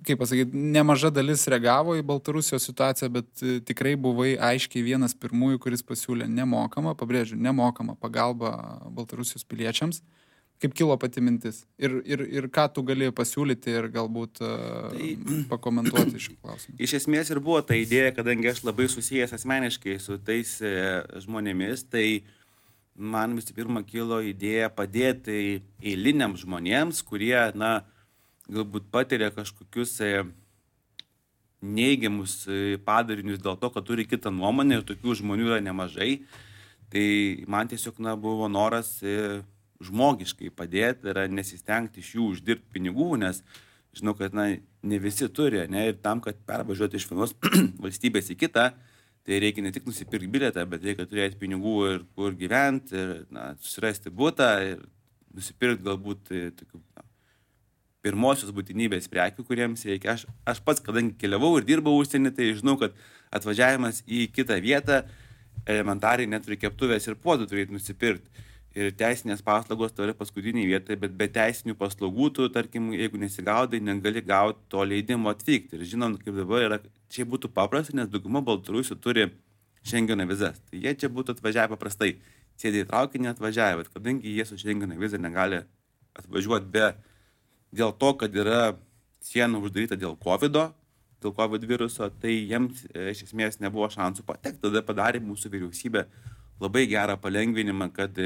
[0.06, 5.58] kaip pasakyti, nemaža dalis reagavo į Baltarusijos situaciją, bet e, tikrai buvai aiškiai vienas pirmųjų,
[5.64, 8.52] kuris pasiūlė nemokamą, pabrėžiu, nemokamą pagalbą
[8.94, 10.02] Baltarusijos piliečiams.
[10.56, 15.08] Kaip kilo pati mintis ir, ir, ir ką tu galėjai pasiūlyti ir galbūt uh, tai,
[15.50, 16.76] pakomentuoti šį klausimą.
[16.80, 20.72] Iš esmės ir buvo ta idėja, kadangi aš labai susijęs asmeniškai su tais e,
[21.26, 22.06] žmonėmis, tai
[22.96, 27.82] man visų pirma kilo idėja padėti eiliniam žmonėms, kurie, na,
[28.48, 30.24] galbūt patiria kažkokius e,
[31.60, 32.46] neigiamus
[32.86, 36.22] padarinius dėl to, kad turi kitą nuomonę ir tokių žmonių yra nemažai.
[36.88, 37.06] Tai
[37.50, 38.94] man tiesiog, na, buvo noras
[39.84, 43.42] žmogiškai padėti yra nesistengti iš jų uždirbti pinigų, nes
[43.96, 44.48] žinau, kad na,
[44.82, 47.34] ne visi turi, ne, ir tam, kad pervažiuoti iš vienos
[47.84, 48.70] valstybės į kitą,
[49.26, 53.50] tai reikia ne tik nusipirkti biletą, bet reikia turėti pinigų ir kur gyventi, ir na,
[53.62, 54.84] susirasti būtą, ir
[55.36, 56.82] nusipirkti galbūt e, tokių
[58.06, 60.14] pirmosios būtinybės prekių, kuriems reikia.
[60.14, 62.94] Aš, aš pats, kadangi keliavau ir dirbau užsienį, tai žinau, kad
[63.34, 65.02] atvažiavimas į kitą vietą
[65.66, 68.44] elementariai neturi keptuvės ir puodų turėti nusipirkti
[68.76, 73.80] ir teisinės paslaugos tai yra paskutinėje vietoje, bet be teisinių paslaugų, tu, tarkim, jeigu nesigaudai,
[73.80, 75.78] negali gauti to leidimo atvykti.
[75.78, 76.78] Ir žinom, kaip dabar yra,
[77.12, 79.30] čia būtų paprasta, nes dauguma baltarusių turi
[79.86, 80.60] šengeno vizas.
[80.68, 82.16] Tai jie čia būtų atvažiavę paprastai.
[82.60, 85.62] Sėdė į traukinį atvažiavę, bet kadangi jie su šengeno viza negali
[86.16, 86.90] atvažiuoti be
[87.76, 88.60] dėl to, kad yra
[89.24, 90.56] siena uždaryta dėl COVID,
[91.20, 94.62] dėl COVID viruso, tai jiems e, iš esmės nebuvo šansų patekti.
[94.64, 96.06] Tada padarė mūsų vyriausybė
[96.62, 98.16] labai gerą palengvinimą, kad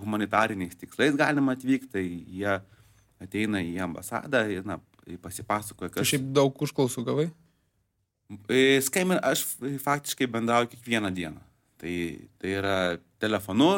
[0.00, 2.56] humanitariniais tikslais galima atvykti, tai jie
[3.20, 4.78] ateina į ambasadą na,
[5.22, 6.02] pasipasakoja, kas.
[6.02, 7.28] Tu šiaip daug užklausų gavai?
[8.48, 9.44] E, Skambin, aš
[9.82, 11.40] faktiškai bendrauju kiekvieną dieną.
[11.80, 11.94] Tai,
[12.38, 12.76] tai yra
[13.22, 13.72] telefonu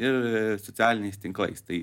[0.00, 1.62] ir socialiniais tinklais.
[1.62, 1.82] Tai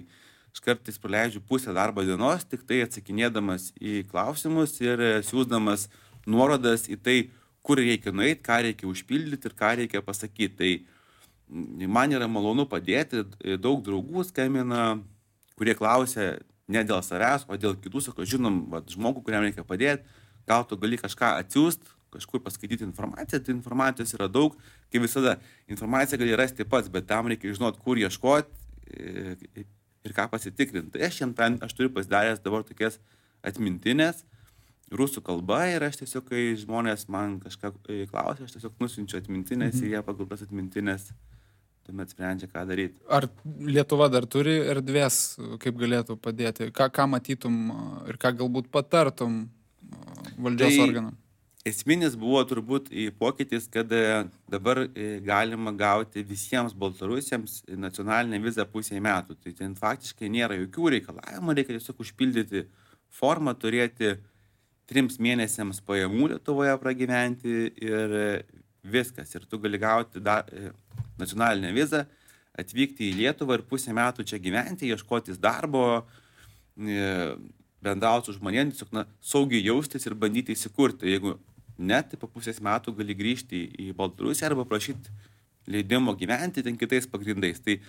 [0.54, 5.88] aš kartais praleidžiu pusę darbo dienos, tik tai atsakinėdamas į klausimus ir siūsdamas
[6.30, 7.18] nuorodas į tai,
[7.64, 10.58] kur reikia nueiti, ką reikia užpildyti ir ką reikia pasakyti.
[10.60, 10.74] Tai
[11.54, 13.24] man yra malonu padėti,
[13.62, 14.98] daug draugų skambina,
[15.60, 16.38] kurie klausia
[16.72, 20.08] ne dėl savęs, o dėl kitų, sako, žinom, va, žmogų, kuriam reikia padėti,
[20.50, 24.56] gal tu gali kažką atsiųsti, kažkur paskaityti informaciją, tai informacijos yra daug,
[24.94, 25.38] kaip visada,
[25.72, 29.66] informaciją gali rasti pats, bet tam reikia žinoti, kur ieškoti
[30.04, 30.94] ir ką pasitikrinti.
[30.94, 33.00] Tai aš ten, aš turiu pasidaręs dabar tokias
[33.44, 34.24] atmintinės,
[34.94, 39.80] rusų kalba ir aš tiesiog, kai žmonės man kažką e, klausia, aš tiesiog nusinčiu atmintinės
[39.80, 39.86] mhm.
[39.86, 41.10] ir jie pagal tas atmintinės
[41.88, 43.00] tuomet sprendžia, ką daryti.
[43.12, 46.70] Ar Lietuva dar turi erdvės, kaip galėtų padėti?
[46.76, 47.60] Ką, ką matytum
[48.12, 49.44] ir ką galbūt patartum
[50.38, 51.20] valdžios tai organam?
[51.64, 59.00] Esminis buvo turbūt pokytis, kad e, dabar e, galima gauti visiems baltarusiems nacionalinę vizą pusę
[59.00, 59.38] metų.
[59.40, 62.66] Tai ten faktiškai nėra jokių reikalavimų, reikia tiesiog užpildyti
[63.16, 64.18] formą, turėti
[64.92, 68.18] trims mėnesiams pajamų Lietuvoje pragyventi ir
[68.84, 69.32] viskas.
[69.36, 70.42] Ir tu gali gauti da,
[71.20, 72.04] nacionalinę vizą,
[72.60, 76.04] atvykti į Lietuvą ir pusę metų čia gyventi, ieškotis darbo,
[76.78, 77.34] e,
[77.84, 81.10] bendrauti su žmonėmis, tiesiog na, saugiai jaustis ir bandyti įsikurti.
[81.10, 81.38] Jeigu
[81.78, 85.12] net tai po pusės metų gali grįžti į Baltarusiją arba prašyti
[85.68, 87.62] leidimo gyventi ten kitais pagrindais.
[87.64, 87.80] Tai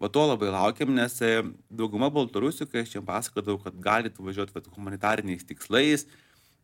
[0.00, 4.56] va to labai laukiam, nes e, dauguma Baltarusių, kai aš jiems pasakodavau, kad galite važiuoti
[4.56, 6.06] vat, humanitariniais tikslais,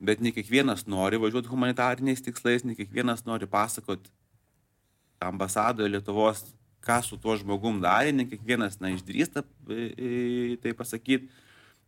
[0.01, 4.11] bet ne kiekvienas nori važiuoti humanitariniais tikslais, ne kiekvienas nori pasakoti
[5.21, 6.47] ambasadoje Lietuvos,
[6.81, 10.11] ką su tuo žmogum darė, ne kiekvienas, na, išdrįsta e, e,
[10.63, 11.29] tai pasakyti.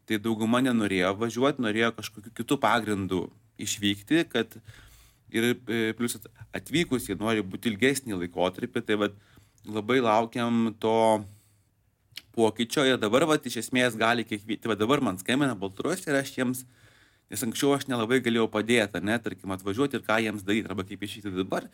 [0.09, 3.20] Tai dauguma nenorėjo važiuoti, norėjo kažkokiu kitų pagrindų
[3.62, 4.57] išvykti, kad
[5.33, 6.18] ir e, plus
[6.53, 9.16] atvykus jie nori būti ilgesnį laikotarpį, tai vat,
[9.64, 11.22] labai laukiam to
[12.37, 16.20] pokyčio ir dabar, vat, iš esmės gali kiekvienas, tai va dabar man skambina Baltarusija ir
[16.20, 16.64] aš jiems,
[17.33, 21.03] nes anksčiau aš nelabai galėjau padėti, ne, tarkim, atvažiuoti ir ką jiems daryti, arba kaip
[21.07, 21.68] išvykti dabar,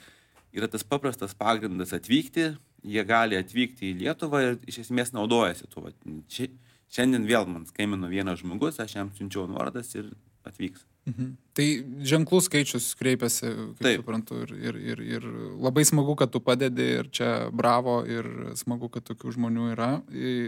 [0.54, 2.52] yra tas paprastas pagrindas atvykti,
[2.86, 5.90] jie gali atvykti į Lietuvą ir iš esmės naudojasi tuo.
[6.30, 6.48] Ši,
[6.94, 10.12] šiandien vėl man skambino vienas žmogus, aš jam siunčiau nuorodas ir
[10.46, 10.86] atvyks.
[11.08, 11.36] Mhm.
[11.58, 11.64] Tai
[12.06, 14.02] ženklų skaičius kreipiasi, kaip Taip.
[14.02, 15.24] suprantu, ir, ir, ir, ir
[15.58, 18.28] labai smagu, kad tu padedi ir čia bravo ir
[18.60, 19.88] smagu, kad tokių žmonių yra.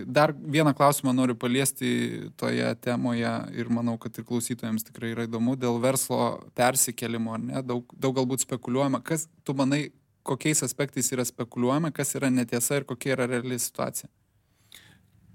[0.06, 5.56] Dar vieną klausimą noriu paliesti toje temoje ir manau, kad ir klausytojams tikrai yra įdomu
[5.58, 7.64] dėl verslo persikelimo, ne?
[7.66, 9.02] daug, daug galbūt spekuliuojama.
[9.02, 9.88] Kas, tu manai,
[10.22, 14.06] kokiais aspektais yra spekuliuojama, kas yra netiesa ir kokia yra reali situacija?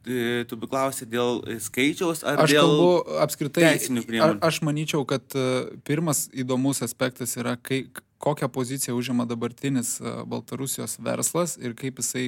[0.05, 2.89] E, tu klausi dėl skaičiaus ar aš dėl kalbu
[3.23, 4.37] apskritai teisinių priemonių?
[4.45, 5.45] Aš manyčiau, kad e,
[5.87, 7.87] pirmas įdomus aspektas yra, kai,
[8.21, 12.27] kokią poziciją užima dabartinis e, Baltarusijos verslas ir kaip jisai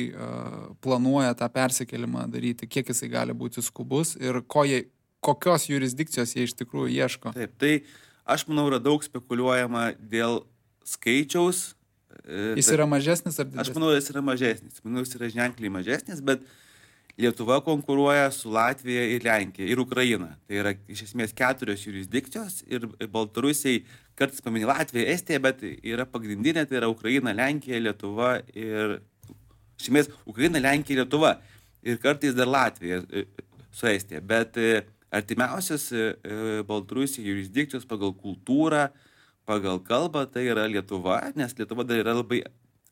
[0.82, 4.88] planuoja tą persikėlimą daryti, kiek jisai gali būti skubus ir ko jie,
[5.22, 7.38] kokios jurisdikcijos jie iš tikrųjų ieško.
[7.38, 7.74] Taip, tai
[8.26, 10.42] aš manau, yra daug spekuliuojama dėl
[10.88, 11.76] skaičiaus.
[12.26, 13.68] Jis yra mažesnis ar didesnis?
[13.70, 14.80] Aš manau, jis yra mažesnis.
[14.82, 16.64] Manau, jis yra ženkliai mažesnis, bet uh,
[17.18, 20.36] Lietuva konkuruoja su Latvija ir Lenkija ir Ukraina.
[20.46, 23.80] Tai yra iš esmės keturios jurisdikcijos ir Baltarusiai
[24.18, 29.00] kartais paminė Latviją, Estiją, bet yra pagrindinė, tai yra Ukraina, Lenkija, Lietuva ir
[29.80, 31.34] iš esmės Ukraina, Lenkija, Lietuva
[31.82, 33.26] ir kartais dar Latvija e,
[33.72, 34.22] su Estija.
[34.22, 36.06] Bet e, artimiausias e,
[36.70, 38.88] Baltarusijai jurisdikcijos pagal kultūrą,
[39.50, 42.44] pagal kalbą tai yra Lietuva, nes Lietuva dar yra labai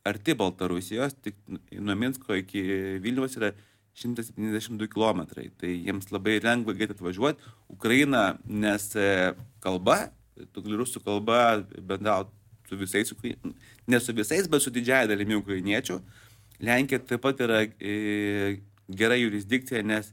[0.05, 1.37] arti Baltarusijos, tik
[1.77, 2.65] nuo Minsko iki
[3.05, 3.53] Vilnius yra
[3.95, 5.23] 172 km.
[5.59, 7.51] Tai jiems labai lengva greitai atvažiuoti.
[7.71, 9.07] Ukraina, nes e,
[9.63, 10.09] kalba,
[10.51, 11.39] tu gali rusų kalba
[11.79, 12.33] bendrauti
[12.67, 13.13] su visais,
[13.87, 15.99] ne su visais, bet su didžiaja dalimi ukrainiečių.
[16.65, 20.11] Lenkija taip pat yra e, gera jurisdikcija, nes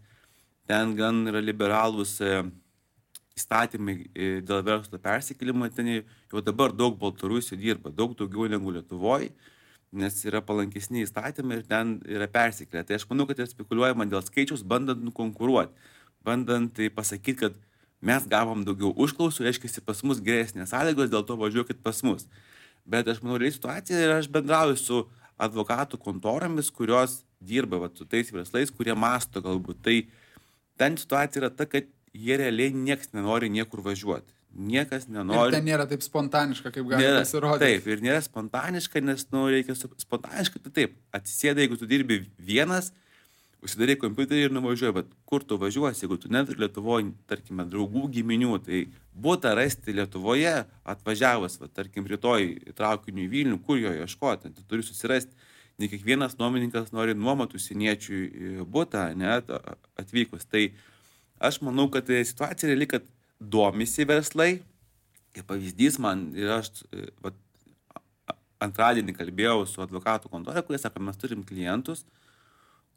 [0.70, 2.42] ten gan yra liberalūs e,
[3.34, 3.96] įstatymai
[4.44, 9.32] dėl verslo persikėlimo, ten jau dabar daug Baltarusių dirba, daug daugiau negu Lietuvoje
[9.92, 12.82] nes yra palankesni įstatymai ir ten yra persiklę.
[12.86, 15.74] Tai aš manau, kad yra spekuliuojama dėl skaičiaus, bandant nukonkuruoti,
[16.24, 17.58] bandant tai pasakyti, kad
[18.02, 22.26] mes gavom daugiau užklausų, reiškia, pas mus geresnės sąlygos, dėl to važiuokit pas mus.
[22.88, 25.02] Bet aš manau, realiai situacija ir aš bendrauju su
[25.42, 29.82] advokatų kontoromis, kurios dirba va, su tais verslais, kurie masto galbūt.
[29.84, 29.96] Tai
[30.80, 35.50] ten situacija yra ta, kad jie realiai nieks nenori niekur važiuoti niekas nenori.
[35.50, 37.64] Ir ten nėra taip spontaniška, kaip gali nėra, pasirodyti.
[37.64, 42.90] Taip, ir nėra spontaniška, nes, nu, reikia spontaniškai, tai taip, atsisėda, jeigu tu dirbi vienas,
[43.62, 48.58] užsidarai kompiuterį ir nuvažiuoji, bet kur tu važiuosi, jeigu tu neturi Lietuvoje, tarkime, draugų, giminių,
[48.66, 48.82] tai
[49.24, 50.54] būtų rasti Lietuvoje
[50.94, 55.50] atvažiavus, va, tarkim, rytoj traukiniu į Vilnių, kur jo ieškoti, tu turi susirasti.
[55.80, 59.48] Ne kiekvienas nuomininkas nori nuomoti užsieniečiui būtą, net
[59.98, 60.44] atvykus.
[60.44, 60.66] Tai
[61.42, 63.06] aš manau, kad situacija reali, kad
[63.50, 64.62] domisi verslai.
[65.32, 67.32] Kaip pavyzdys man ir aš e, va,
[68.62, 72.04] antradienį kalbėjau su advokatų kontorė, kurie sako, mes turim klientus,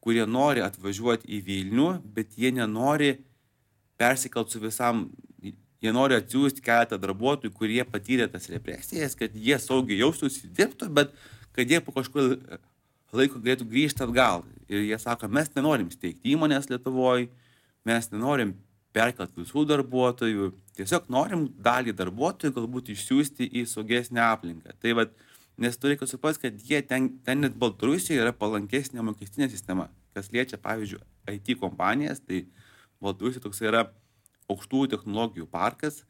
[0.04, 3.16] kurie nori atvažiuoti į Vilnių, bet jie nenori
[3.98, 5.08] persikelt su visam,
[5.42, 11.16] jie nori atsiųsti keletą darbuotojų, kurie patyrė tas represijas, kad jie saugiai jaustųsi dirbtų, bet
[11.56, 12.36] kad jie po kažkur
[13.16, 14.44] laiko galėtų grįžti atgal.
[14.68, 17.30] Ir jie sako, mes nenorim steigti įmonės Lietuvoje,
[17.88, 18.56] mes nenorim
[18.96, 24.76] perkelt visų darbuotojų, tiesiog norim dalį darbuotojų galbūt išsiųsti į saugesnę aplinką.
[24.82, 25.14] Tai vad,
[25.62, 29.90] nes tu reikia suprasti, kad jie ten, ten net Baltarusijoje yra palankesnė mokestinė sistema.
[30.16, 31.04] Kas liečia, pavyzdžiui,
[31.36, 32.46] IT kompanijas, tai
[33.04, 33.86] Baltarusijoje toks yra
[34.52, 36.04] aukštųjų technologijų parkas,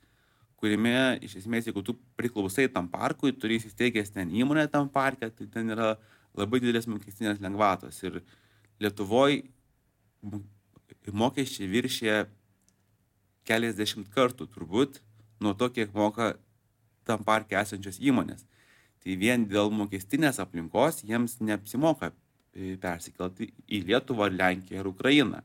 [0.61, 5.49] kuriame iš esmės, jeigu tu priklausai tam parkui, turi įsisteigęs ten įmonę tam parke, tai
[5.51, 5.95] ten yra
[6.35, 8.01] labai didelės mokestinės lengvatos.
[8.05, 8.21] Ir
[8.83, 9.45] Lietuvoje
[11.15, 12.15] mokesčiai viršė
[13.47, 14.99] keliasdešimt kartų turbūt
[15.43, 16.33] nuo to, kiek moka
[17.05, 18.45] tam parke esančios įmonės.
[19.05, 25.43] Tai vien dėl mokestinės aplinkos jiems neapsimoka e, persikelti į Lietuvą, Lenkiją ir Ukrainą.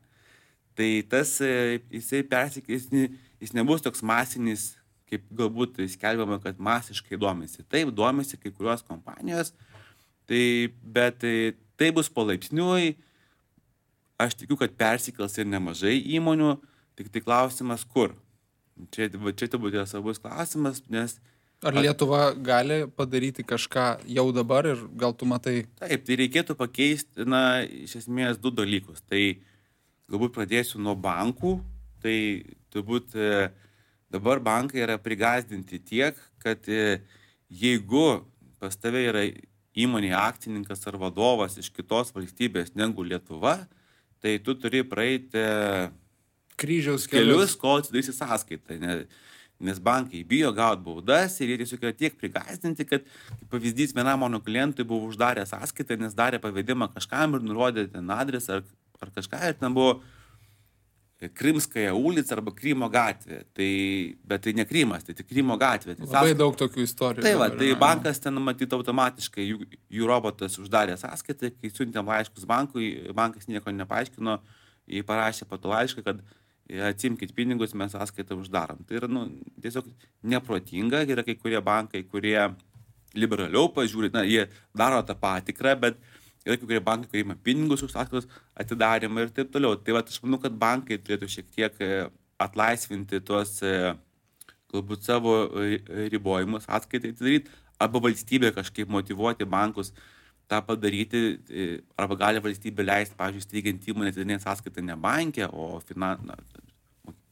[0.77, 4.71] Tai tas, e, jisai persikės, jis nebus toks masinis,
[5.11, 7.65] kaip galbūt skelbiama, kad masiškai domisi.
[7.69, 9.51] Taip, domisi kai kurios kompanijos,
[10.29, 11.35] tai, bet tai,
[11.77, 12.95] tai bus palaipsniui.
[14.21, 16.55] Aš tikiu, kad persikels ir nemažai įmonių,
[17.01, 18.13] Tik tai klausimas, kur.
[18.93, 21.17] Čia, čia turbūt yra svarbus klausimas, nes...
[21.65, 25.67] Ar Lietuva gali padaryti kažką jau dabar ir gal tu matai?
[25.77, 29.03] Taip, tai reikėtų pakeisti, na, iš esmės du dalykus.
[29.05, 29.19] Tai
[30.09, 31.59] galbūt pradėsiu nuo bankų.
[32.01, 32.15] Tai
[32.73, 33.51] turbūt e,
[34.09, 37.03] dabar bankai yra prigazdinti tiek, kad e,
[37.53, 38.23] jeigu
[38.61, 39.25] pas tave yra
[39.77, 43.59] įmonė akcininkas ar vadovas iš kitos valstybės negu Lietuva,
[44.21, 45.41] tai tu turi praeiti
[46.61, 48.79] kryžiaus kelius, kol atsidarysi sąskaitą.
[48.81, 49.01] Ne,
[49.61, 53.05] nes bankai bijo gauti baudas ir jie tiesiog yra tiek prigazdinti, kad
[53.51, 58.59] pavyzdys vienam mano klientui buvo uždarę sąskaitą, nes darė pavedimą kažkam ir nurodė ten adresą
[58.59, 58.65] ar,
[59.01, 59.99] ar kažką ir ten buvo
[61.29, 63.43] Krimskaja ulica arba Krymo gatvė.
[63.53, 63.69] Tai,
[64.25, 65.93] bet tai ne Krymas, tai tik Krymo gatvė.
[65.99, 67.25] Tai Labai daug tokių istorijų.
[67.27, 67.77] Tai va, tai yra.
[67.83, 73.69] bankas ten matyti automatiškai, jų, jų robotas uždarė sąskaitą, kai siuntėm laiškus bankui, bankas nieko
[73.69, 74.39] nepaaiškino,
[74.89, 76.25] jį parašė pato laišką, kad
[76.89, 78.83] atsimkit pinigus, mes sąskaitą uždarom.
[78.87, 79.25] Tai yra nu,
[79.61, 79.87] tiesiog
[80.23, 82.37] neprotinga, yra kai kurie bankai, kurie
[83.17, 84.45] liberaliau pažiūri, na, jie
[84.77, 85.99] daro tą patikrą, bet
[86.45, 89.75] yra kai kurie bankai, kurie ima pinigus už sąskaitos atidarimą ir taip toliau.
[89.75, 92.07] Tai va, aš manau, kad bankai turėtų šiek tiek e,
[92.41, 93.93] atlaisvinti tuos e,
[94.71, 95.81] galbūt savo e,
[96.13, 99.91] ribojimus atskaitai atidaryti, arba valstybė kažkaip motivuoti bankus
[100.51, 101.67] tą padaryti, e,
[101.99, 106.37] arba gali valstybė leisti, pavyzdžiui, steigiant įmonę atidarinėti sąskaitą ne bankė, o finan, na,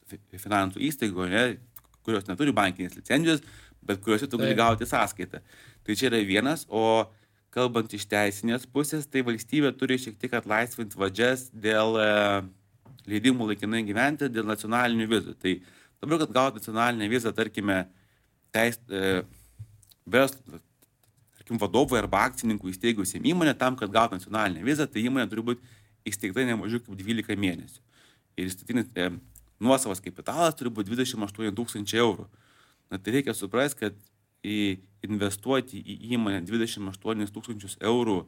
[0.09, 3.43] fi- finansų įstaigoje, ne, kurios neturi bankinės licenzijos,
[3.85, 5.41] bet kuriuose tu gali gauti sąskaitą.
[5.85, 7.09] Tai čia yra vienas, o
[7.53, 12.07] kalbant iš teisinės pusės, tai valstybė turi šiek tiek atlaisvinti vadžias dėl e,
[13.09, 15.35] leidimų laikinai gyventi, dėl nacionalinių vizų.
[15.41, 15.55] Tai
[16.03, 17.81] dabar, kad gauti nacionalinę vizą, tarkime,
[18.53, 19.23] teis, e,
[20.09, 20.61] verslo,
[21.49, 25.61] tarkim, vadovui arba akcininkui įsteigusiam įmonę, tam, kad gautų nacionalinę vizą, tai įmonė turi būti
[26.05, 27.81] įsteigta ne mažiau kaip 12 mėnesių.
[28.37, 29.09] Ir įstatinis e,
[29.59, 32.27] nuosavas kapitalas turi būti 28 tūkstančiai eurų.
[32.89, 33.95] Na tai reikia suprasti, kad
[34.43, 38.23] į investuoti į įmonę 28 tūkstančius eurų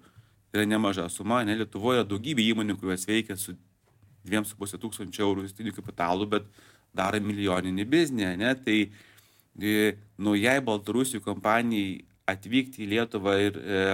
[0.54, 3.56] yra nemaža suma, ne Lietuvoje yra daugybė įmonių, kurios veikia su
[4.28, 6.50] 2,5 tūkstančių eurų įstatinių kapitalų, bet
[6.94, 8.52] daro milijoninį biznį, ne?
[8.60, 12.02] Tai e, naujai Baltarusijų kompanijai
[12.34, 13.86] atvykti į Lietuvą ir e,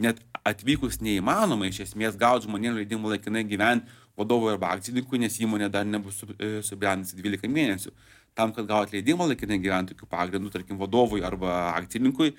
[0.00, 5.68] net atvykus neįmanoma iš esmės gauti žmonėms leidimų laikinai gyventi vadovui arba akcininkui, nes įmonė
[5.72, 7.92] dar nebus e, subrendusi 12 mėnesių.
[8.38, 12.32] Tam, kad gauti leidimą laikinai gyventi tokiu pagrindu, tarkim, vadovui arba akcininkui,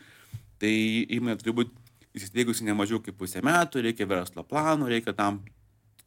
[0.59, 0.73] tai
[1.17, 1.87] įmonė turi būti
[2.17, 5.43] įsisteigusi ne mažiau kaip pusę metų, reikia verslo plano, reikia tam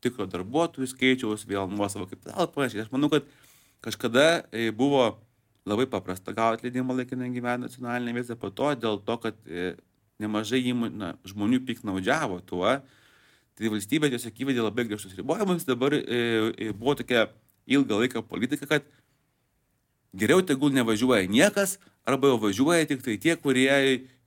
[0.02, 2.85] tikro darbuotojų skaičiaus, vėl nuosavo kapitalą panašiai.
[2.85, 3.28] Aš manau, kad
[3.85, 5.12] kažkada e, buvo
[5.68, 9.75] labai paprasta gauti leidimą laikinai gyventi nacionalinę vizą, po to dėl to, kad e,
[10.22, 12.66] nemažai įmonių, na, žmonių piknaudžiavo tuo,
[13.59, 16.03] tai valstybė tiesiog įvedė labai griežtus ribojimus, dabar e,
[16.57, 17.29] e, buvo tokia
[17.70, 18.88] ilgą laiką politika, kad
[20.18, 23.70] geriau tegul nevažiuoja niekas, arba jau važiuoja tik tai tie, kurie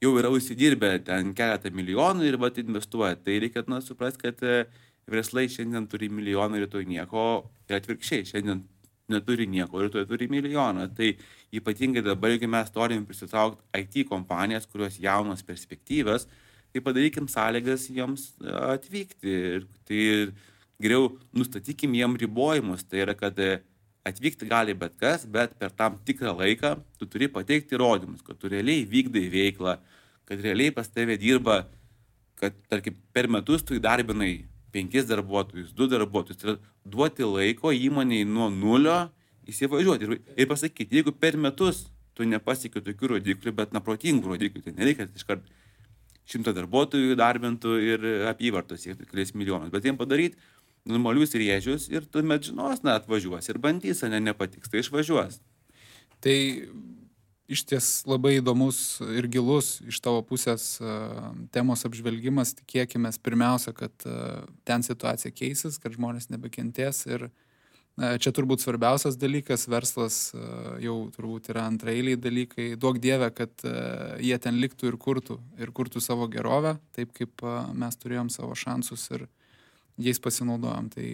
[0.01, 3.17] jau yra užsidirbę ten keletą milijonų ir vat investuoja.
[3.19, 4.63] Tai reikia, na, suprasti, kad e,
[5.11, 7.25] verslai šiandien turi milijoną, rytoj nieko,
[7.69, 8.63] ir atvirkščiai, šiandien
[9.11, 10.87] neturi nieko, rytoj turi milijoną.
[10.95, 11.11] Tai
[11.55, 16.27] ypatingai dabar, jeigu mes norim prisitraukti IT kompanijas, kurios jaunos perspektyvas,
[16.73, 19.37] tai padarykim sąlygas joms e, atvykti.
[19.59, 20.01] Ir tai
[20.81, 22.83] geriau nustatykim jiem ribojimus.
[22.89, 23.59] Tai yra, kad e,
[24.05, 28.51] atvykti gali bet kas, bet per tam tikrą laiką tu turi pateikti įrodymus, kad tu
[28.51, 29.77] realiai vykdai veiklą,
[30.25, 31.63] kad realiai pas tave dirba,
[32.39, 34.33] kad, tarkim, per metus tu įdarbinai
[34.75, 39.05] penkis darbuotojus, du darbuotojus, tai duoti laiko įmoniai nuo nulio
[39.49, 41.85] įsivažiuoti ir, ir pasakyti, jeigu per metus
[42.15, 45.45] tu nepasiekiu tokių rodiklių, bet naprotingų rodiklių, tai nereikia iškart
[46.31, 50.39] šimtą darbuotojų darbintų ir apyvartos siektų kelias milijonus, bet jiem padaryti
[50.89, 55.39] normalius rėžius ir tuomet žinos, na, atvažiuos ir bandys, ne nepatiks, tai išvažiuos.
[56.23, 56.37] Tai
[57.51, 62.55] iš ties labai įdomus ir gilus iš tavo pusės uh, temos apžvelgimas.
[62.61, 67.03] Tikėkime pirmiausia, kad uh, ten situacija keisis, kad žmonės nebekentės.
[67.09, 70.19] Ir uh, čia turbūt svarbiausias dalykas, verslas
[70.83, 72.71] jau turbūt yra antraeiliai dalykai.
[72.81, 73.65] Duok Dievę, kad
[74.19, 77.45] jie ten liktų ir kurtų, ir kurtų savo gerovę, taip kaip
[77.77, 79.29] mes turėjom savo šansus ir
[80.01, 80.89] jais pasinaudojom.
[80.91, 81.09] Tai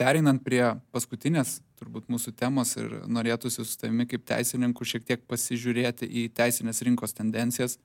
[0.00, 0.62] Pereinant prie
[0.94, 6.80] paskutinės, turbūt mūsų temos ir norėtųsi su tavimi kaip teisininku šiek tiek pasižiūrėti į teisinės
[6.86, 7.76] rinkos tendencijas,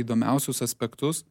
[0.00, 1.24] įdomiausius aspektus.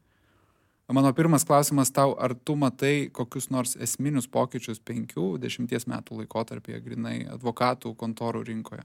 [0.93, 7.15] Mano pirmas klausimas tau, ar tu matai kokius nors esminius pokyčius 5-10 metų laikotarpėje grinai
[7.34, 8.84] advokatų kontorų rinkoje?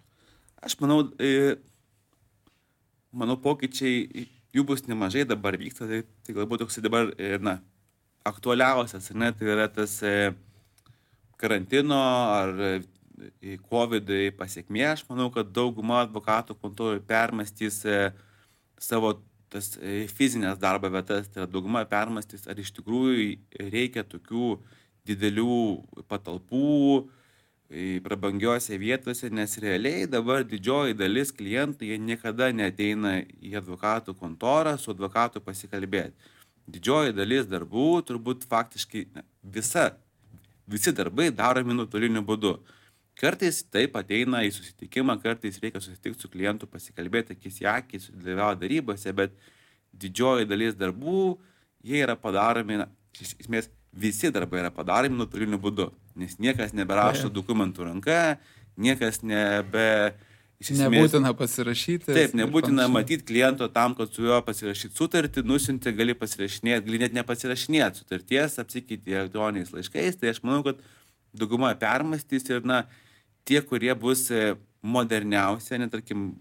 [0.65, 1.59] Aš manau, e,
[3.13, 4.25] manau pokyčiai,
[4.57, 7.59] jų bus nemažai dabar vyksta, tai, tai galbūt toks dabar, e, na,
[8.25, 10.33] aktualiausias, ne, tai yra tas e,
[11.39, 11.99] karantino
[12.35, 18.11] ar e, COVID pasiekmė, aš manau, kad dauguma advokatų kontorų permastys e,
[18.79, 19.17] savo
[19.53, 24.57] tas e, fizinės darbo vietas, tai yra dauguma permastys, ar iš tikrųjų reikia tokių
[25.09, 25.61] didelių
[26.11, 26.73] patalpų,
[27.69, 34.77] e, prabangiose vietose, nes realiai dabar didžioji dalis klientų, jie niekada neteina į advokatų kontorą
[34.81, 36.35] su advokatu pasikalbėti.
[36.69, 39.07] Didžioji dalis darbų, turbūt faktiškai
[39.55, 39.95] visa,
[40.69, 42.59] visi darbai daromi nuotoliniu būdu.
[43.19, 48.63] Kartais taip ateina į susitikimą, kartais reikia susitikti su klientu, pasikalbėti akis į akį, sudalyvauti
[48.63, 49.35] darybose, bet
[49.99, 51.33] didžioji dalis darbų,
[51.83, 52.79] jie yra padaromi,
[53.19, 55.89] iš esmės visi darbai yra padaromi nuotoliniu būdu,
[56.21, 58.39] nes niekas neberašo dokumentų ranka,
[58.79, 60.15] niekas nebe...
[60.59, 62.09] Esmės, nebūtina pasirašyti.
[62.11, 67.15] Taip, nebūtina matyti kliento tam, kad su juo pasirašyti sutartį, nusinti gali pasirašinėti, gali net
[67.15, 70.83] nepasirašinėti sutarties, apsikeiti elektroniniais laiškais, tai aš manau, kad
[71.39, 72.83] dauguma permastys ir, na,
[73.47, 76.33] tie, kurie bus e, moderniausi, netarkim,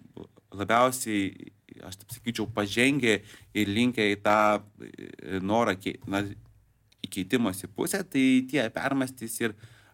[0.57, 1.53] labiausiai,
[1.85, 3.19] aš taip sakyčiau, pažengę
[3.53, 5.77] ir linkę į tą e, norą
[6.09, 6.25] na,
[7.05, 9.53] į keitimosi pusę, tai tie permastys ir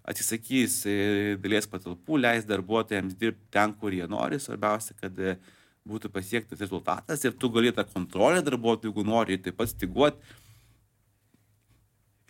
[0.10, 0.96] atsisakys e,
[1.42, 5.20] dalies patalpų, leis darbuotojams dirbti ten, kur jie nori, svarbiausia, kad
[5.88, 10.42] būtų pasiektas rezultatas ir tu gali tą kontrolę darbuotojų, jeigu nori, taip pat stiguoti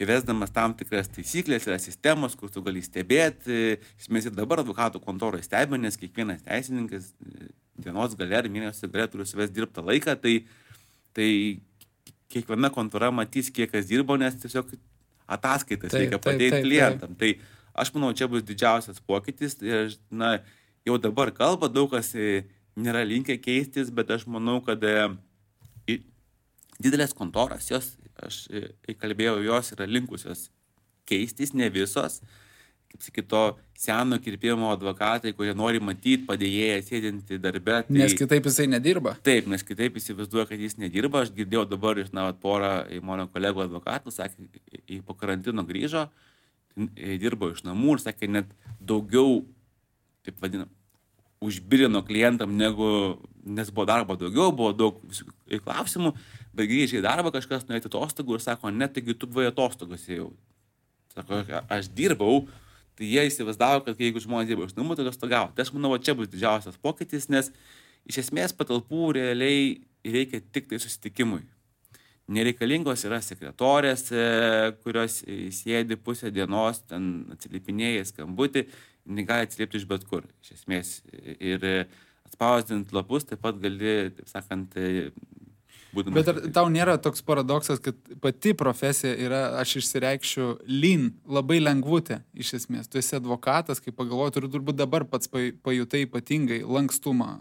[0.04, 3.78] įvesdamas tam tikras taisyklės, yra sistemos, kur tu gali stebėti.
[4.02, 7.52] Esmės ir dabar advokatų kontoroje stebi, nes kiekvienas teisininkas e,
[7.84, 10.36] dienos gale ar mėnesio gale turi savęs dirbtą laiką, tai,
[11.16, 11.30] tai
[12.34, 14.74] kiekviena kontora matys, kiek kas dirbo, nes tiesiog
[15.38, 17.14] ataskaitas taip, reikia padėti klientam.
[17.20, 17.36] Tai
[17.74, 19.58] aš manau, čia bus didžiausias pokytis.
[19.62, 20.38] Ir, na,
[20.86, 22.44] jau dabar kalba, daug kas e,
[22.80, 26.00] nėra linkę keistis, bet aš manau, kad e,
[26.84, 27.94] didelės kontoros, jos
[28.24, 30.48] aš e, kalbėjau, jos yra linkusios
[31.10, 32.22] keistis, ne visos.
[32.94, 33.40] Kaip sakyt, to
[33.80, 37.80] seno kirpimo advokatai, kurie nori matyti padėjėją sėdinti darbę.
[37.88, 39.16] Tai, nes kitaip jisai nedirba.
[39.26, 41.24] Taip, nes kitaip įsivaizduoja, kad jis nedirba.
[41.26, 44.46] Aš girdėjau dabar iš, na, porą mano kolegų advokatų, sakė,
[44.86, 46.06] į po karantino grįžo,
[46.76, 49.44] dirbo iš namų ir sakė, net daugiau,
[50.26, 50.72] taip vadinam,
[51.44, 55.00] užbirino klientam, negu, nes buvo darbo daugiau, buvo daug
[55.66, 56.14] klausimų,
[56.56, 60.32] bet grįžę į darbą kažkas nuėti atostogų ir sako, net taigi tu buvai atostogos jau.
[61.14, 62.46] Sako, aš dirbau,
[62.98, 65.52] tai jie įsivaizdavo, kad jeigu žmonės dirba iš namų, tai atostogavo.
[65.54, 67.52] Tai aš manau, čia bus didžiausias pokytis, nes
[68.10, 71.44] iš esmės patalpų realiai reikia tik tai susitikimui.
[72.32, 75.20] Nereikalingos yra sekretorės, e, kurios
[75.58, 78.64] sėdi pusę dienos, ten atsiliepinėjai skambutį,
[79.12, 80.94] negali atsiliepti iš bet kur, iš esmės.
[81.36, 81.66] Ir
[82.24, 84.78] atspausdinti lapus taip pat gali, taip sakant,
[85.94, 86.16] būdamas.
[86.16, 92.22] Bet ar tau nėra toks paradoksas, kad pati profesija yra, aš išsireikščiau, lean, labai lengvutė
[92.40, 92.88] iš esmės.
[92.88, 97.34] Tu esi advokatas, kaip pagalvoju, ir turbūt dabar pats pajutai ypatingai lankstumą,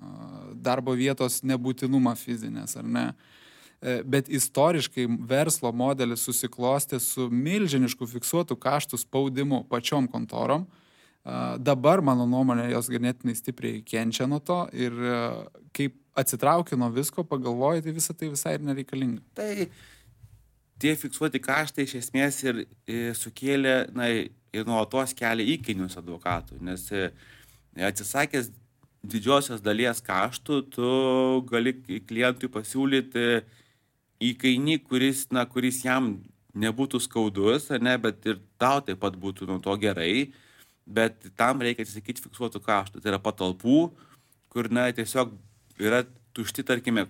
[0.62, 3.07] darbo vietos nebūtinumą fizinės, ar ne?
[3.12, 3.41] E,
[3.83, 10.68] bet istoriškai verslo modelis susiklostė su milžinišku fiksuotų kaštų spaudimu pačiom kontorom.
[11.62, 15.18] Dabar, mano nuomonė, jos ganėtinai stipriai kenčia nuo to ir e,
[15.70, 19.22] kaip atsitrauki nuo visko, pagalvoji, tai visą tai visai ir nereikalinga.
[19.39, 19.68] Tai
[20.83, 26.89] tie fiksuoti kaštai iš esmės ir, ir sukėlė, na, ir nuolatos kelia įkainius advokatų, nes
[26.91, 27.07] e,
[27.78, 28.51] atsisakęs
[29.03, 30.91] didžiosios dalies kaštų, tu
[31.47, 31.76] gali
[32.07, 33.43] klientui pasiūlyti
[34.30, 36.14] įkainį, kuris, na, kuris jam
[36.58, 40.32] nebūtų skaudus, ne, bet ir tau taip pat būtų nuo to gerai,
[40.86, 43.00] bet tam reikia atsisakyti fiksuotų kaštų.
[43.00, 43.80] Tai yra patalpų,
[44.52, 45.32] kur, na, tiesiog
[45.80, 46.02] yra
[46.36, 47.06] tušti, tarkime,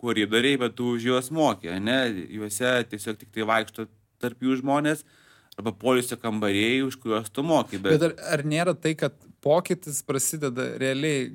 [0.00, 1.98] koridoriai, bet tu už juos mokė, ne,
[2.32, 3.88] juose tiesiog tik tai vaikšto
[4.20, 5.04] tarp jų žmonės,
[5.58, 7.80] arba polisio kambariai, už kuriuos tu mokai.
[7.82, 11.28] Bet, bet ar, ar nėra tai, kad pokytis prasideda realiai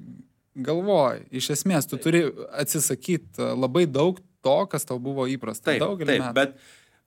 [0.55, 2.23] galvoj, iš esmės, tu turi
[2.55, 5.73] atsisakyti labai daug to, kas tau buvo įprasta.
[5.73, 6.33] Taip, taip, metų.
[6.37, 6.55] bet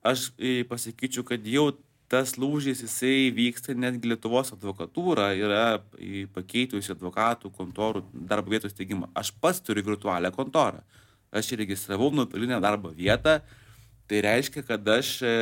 [0.06, 1.70] aš e, pasakyčiau, kad jau
[2.08, 5.64] tas lūžis jisai vyksta netgi Lietuvos advokatūra yra
[6.34, 9.10] pakeitusi advokatų kontorų darbo vietos steigimą.
[9.18, 10.80] Aš pats turiu virtualią kontorą.
[11.28, 13.38] Aš įregistravau nuotolinę darbo vietą.
[14.08, 15.32] Tai reiškia, kad aš e,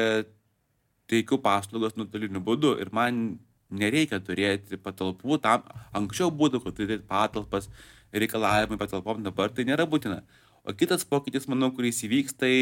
[1.07, 3.37] teikiu paslaugas nuotoliniu būdu ir man
[3.71, 5.63] nereikia turėti patalpų tam.
[5.95, 7.71] Anksčiau būdavo, kad turėti patalpas,
[8.11, 10.25] reikalavimai patalpom, dabar tai nėra būtina.
[10.67, 12.55] O kitas pokytis, manau, kuris įvyks, tai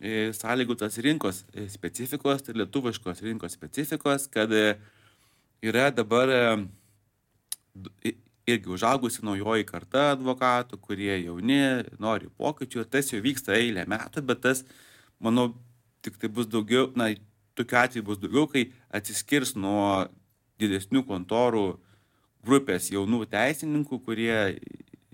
[0.00, 4.76] E, sąlygotas rinkos e, specifikos, tai lietuviškos rinkos specifikos, kad e,
[5.62, 6.30] yra dabar
[8.46, 11.58] irgi užaugusi naujoji karta advokatų, kurie jauni,
[11.98, 14.62] nori pokyčių tas jau vyksta eilę metų, bet tas,
[15.18, 15.50] manau,
[16.06, 17.10] tik tai bus daugiau, na,
[17.58, 20.06] tokiu atveju bus daugiau, kai atsiskirs nuo
[20.62, 21.66] didesnių kontorų
[22.46, 24.60] grupės jaunų teisininkų, kurie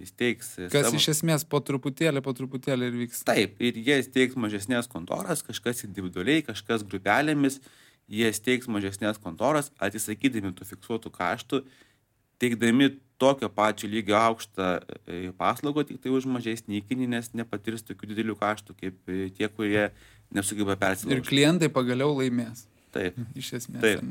[0.00, 0.50] įsteigs.
[0.72, 0.98] Kas savo...
[0.98, 3.22] iš esmės po truputėlį, po truputėlį ir vyks.
[3.28, 7.60] Taip, ir jie įsteigs mažesnės kontoras, kažkas individualiai, kažkas grupelėmis,
[8.10, 11.62] jie įsteigs mažesnės kontoras, atsisakydami tų fiksuotų kaštų,
[12.42, 12.90] teikdami
[13.22, 14.68] tokio pačio lygio aukštą
[15.06, 19.48] e, paslaugą, tik tai už mažesnį įkinį, nes nepatirs tokių didelių kaštų kaip e, tie,
[19.48, 19.88] kurie
[20.34, 21.22] nesugeba persilaužti.
[21.22, 22.66] Ir klientai pagaliau laimės.
[22.94, 23.16] Taip.
[23.38, 23.82] Iš esmės.
[23.82, 24.02] Taip.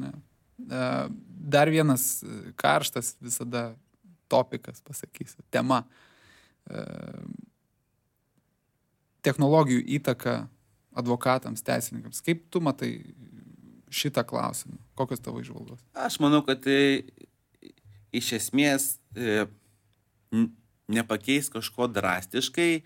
[1.55, 3.73] dar vienas e, karštas visada
[4.33, 5.83] topikas, pasakysiu, tema.
[6.67, 6.83] E,
[9.23, 10.43] technologijų įtaka
[10.99, 12.21] advokatams, teisininkams.
[12.25, 12.91] Kaip tu matai
[13.93, 14.77] šitą klausimą?
[14.99, 15.81] Kokios tavo išvalgos?
[15.97, 17.05] Aš manau, kad tai
[18.13, 19.45] iš esmės e,
[20.93, 22.83] nepakeis kažko drastiškai,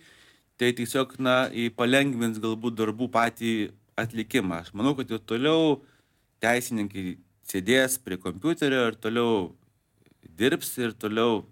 [0.58, 1.38] tai tiesiog, na,
[1.78, 3.54] palengvins galbūt darbų patį
[4.00, 4.64] atlikimą.
[4.64, 5.80] Aš manau, kad ir toliau
[6.44, 7.18] teisininkai
[7.48, 9.32] sėdės prie kompiuterio ir toliau
[10.38, 11.46] dirbs ir toliau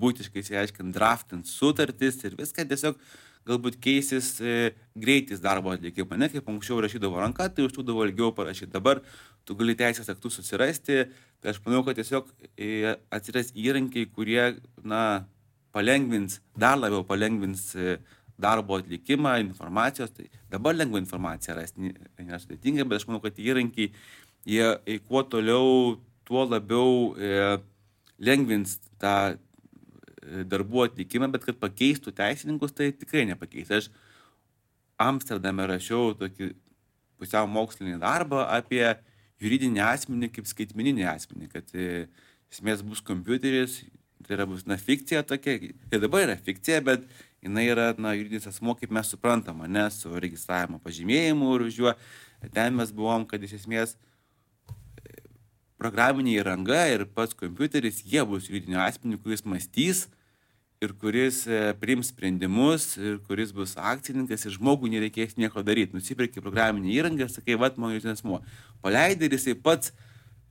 [0.00, 2.98] būtiškai įsiaiškint, draftint sutartis ir viską tiesiog
[3.46, 6.18] galbūt keisis e, greitis darbo atlikimo.
[6.18, 8.72] Ne kaip anksčiau rašydavo ranka, tai užtrukdavo ilgiau parašyti.
[8.74, 9.00] Dabar
[9.46, 11.04] tu gali teisės aktus susirasti.
[11.40, 12.28] Tai aš manau, kad tiesiog
[12.58, 14.42] e, atsiras įrankiai, kurie,
[14.82, 15.02] na,
[15.76, 17.98] palengvins, dar labiau palengvins e,
[18.40, 20.10] darbo atlikimą, informacijos.
[20.16, 23.92] Tai dabar lengva informacija rasti, nesudėtinga, bet aš manau, kad įrankiai,
[24.46, 27.58] jie kuo toliau, tuo labiau e,
[28.18, 29.36] lengvins tą
[30.50, 33.70] darbų atlikimą, bet kad pakeistų teisininkus, tai tikrai nepakeis.
[33.70, 33.90] Aš
[35.00, 36.54] Amsterdame rašiau tokį
[37.20, 38.84] pusiau mokslinį darbą apie
[39.42, 42.06] juridinį asmenį kaip skaitmeninį asmenį, kad e,
[42.52, 43.82] esmės bus kompiuteris,
[44.24, 47.04] tai yra bus, na, fikcija tokia, ir dabar yra fikcija, bet
[47.44, 51.94] jinai yra, na, juridinis asmo, kaip mes suprantam, ne, su registravimo pažymėjimu ir už juo.
[52.52, 53.94] Ten mes buvom, kad iš esmės
[55.80, 60.06] programinė įranga ir pats kompiuteris, jie bus juridinio asmenį, kuris mąstys
[60.84, 65.96] ir kuris e, priims sprendimus ir kuris bus akcininkas ir žmogui nereikės nieko daryti.
[65.96, 68.42] Nusipirki programinį įrangą ir sakai, vad, mano juridinis asmuo.
[68.84, 69.94] Paleidai ir jisai pats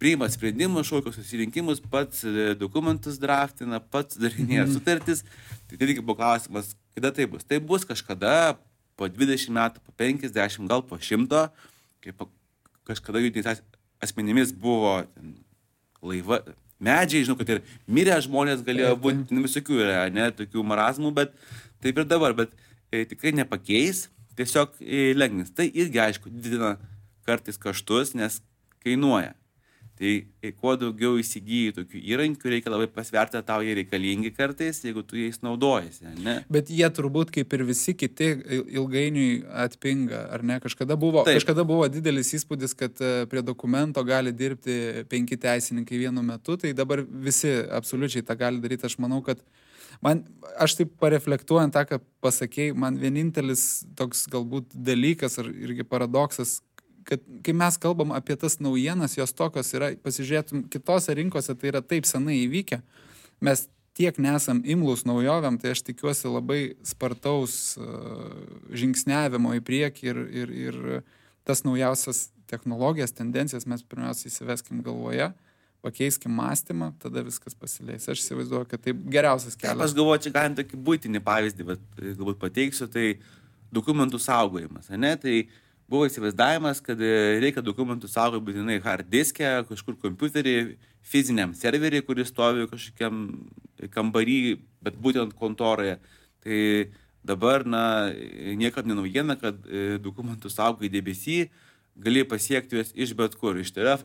[0.01, 4.73] priima sprendimus, šaukia susirinkimus, pats e, dokumentus draftina, pats darinėja mhm.
[4.77, 5.25] sutartis.
[5.69, 7.45] Tai tai buvo klausimas, kada tai bus.
[7.45, 8.55] Tai bus kažkada
[8.97, 11.47] po 20 metų, po 50, gal po 100,
[12.03, 12.13] kai
[12.85, 13.63] kažkada judinės
[14.03, 14.97] asmenimis buvo
[16.05, 16.41] laiva,
[16.79, 21.33] medžiai, žinau, kad ir mirę žmonės galėjo būti, visokių yra, ne, tokių marazmų, bet
[21.83, 22.53] taip ir dabar, bet
[22.91, 24.05] e, tikrai nepakeis,
[24.37, 25.53] tiesiog e, lengvins.
[25.55, 26.75] Tai irgi, aišku, didina
[27.25, 28.41] kartais kaštus, nes
[28.85, 29.33] kainuoja.
[29.95, 30.09] Tai
[30.43, 35.15] e, kuo daugiau įsigyji tokių įrankių, reikia labai pasverti, tau jie reikalingi kartais, jeigu tu
[35.15, 36.09] jais naudojasi.
[36.19, 36.33] Ne?
[36.51, 38.27] Bet jie turbūt kaip ir visi kiti
[38.75, 40.59] ilgainiui atpinga, ar ne?
[40.63, 41.39] Kažkada buvo, Taip.
[41.39, 46.75] kažkada buvo didelis įspūdis, kad e, prie dokumento gali dirbti penki teisininkai vienu metu, tai
[46.75, 48.89] dabar visi absoliučiai tą gali daryti.
[48.91, 49.39] Aš manau, kad
[50.03, 50.25] man,
[50.59, 56.59] aš taip pareflektuojant tą, ką pasakėjai, man vienintelis toks galbūt dalykas ar irgi paradoksas,
[57.05, 61.81] kad kai mes kalbam apie tas naujienas, jos tokios yra, pasižiūrėtum, kitose rinkose tai yra
[61.85, 62.81] taip senai įvykę,
[63.45, 68.33] mes tiek nesam imlus naujovėm, tai aš tikiuosi labai spartaus uh,
[68.75, 70.79] žingsniavimo į priekį ir, ir, ir
[71.47, 75.29] tas naujausias technologijas, tendencijas mes pirmiausia įsiveskim galvoje,
[75.85, 78.07] pakeiskim mąstymą, tada viskas pasileis.
[78.09, 79.91] Aš įsivaizduoju, kad tai geriausias kelias.
[79.91, 83.19] Aš galvoju, čia galim tokį būtinį pavyzdį, bet galbūt pateiksiu, tai
[83.73, 85.13] dokumentų saugojimas, ne?
[85.21, 90.55] Tai uh, buvo įsivaizdavimas, kad e, reikia dokumentų saugoti būtinai hard diske, kažkur kompiuterį,
[91.05, 93.25] fiziniam serverį, kuris stovi kažkokiam
[93.93, 94.39] kambarį,
[94.85, 95.99] bet būtent kontoroje.
[96.45, 96.59] Tai
[97.25, 97.83] dabar, na,
[98.57, 101.45] niekam nenaujiena, kad e, dokumentų saugai debesį,
[101.95, 104.03] gali pasiekti juos iš bet kur, iš, telef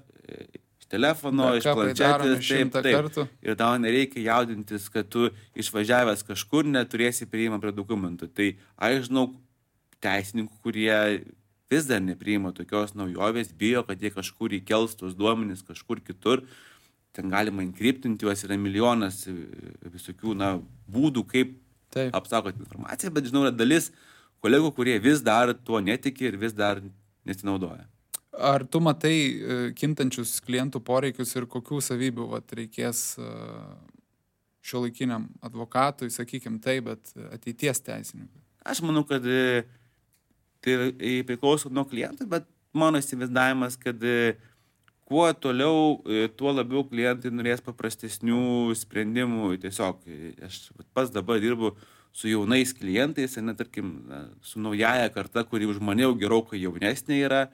[0.81, 2.95] iš telefono, iš planšetės, taip, taip.
[2.95, 3.27] Kartų.
[3.45, 8.31] Ir tau nereikia jaudintis, kad tu išvažiavęs kažkur neturėsi prieimą prie dokumentų.
[8.35, 8.49] Tai
[8.89, 9.31] aš žinau
[10.01, 10.97] teisininkų, kurie
[11.71, 16.43] vis dar nepriima tokios naujovės, bijo, kad jie kažkur įkels tos duomenys kažkur kitur.
[17.15, 19.35] Ten galima inkriptinti juos, yra milijonas e,
[19.91, 20.57] visokių na,
[20.91, 21.57] būdų, kaip
[21.91, 22.15] Taip.
[22.15, 23.91] apsaugoti informaciją, bet žinau, yra dalis
[24.43, 26.83] kolegų, kurie vis dar tuo netiki ir vis dar
[27.27, 27.87] nesinaudoja.
[28.41, 33.31] Ar tu matai e, kintančius klientų poreikius ir kokių savybių vat, reikės e,
[34.63, 38.39] šio laikiniam advokatui, sakykime tai, bet ateities teisininkui?
[38.71, 39.25] Aš manau, kad
[40.65, 44.37] tai priklauso nuo klientų, bet mano įsivaizdavimas, kad e,
[45.09, 49.55] kuo toliau, e, tuo labiau klientai norės paprastesnių sprendimų.
[49.63, 51.75] Tiesiog e, aš pats dabar dirbu
[52.15, 53.95] su jaunais klientais, net tarkim,
[54.43, 57.45] su naujaja karta, kuri už mane jau gerokai jaunesnė yra.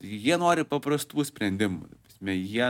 [0.00, 1.88] Jie nori paprastų sprendimų.
[2.26, 2.68] Jie,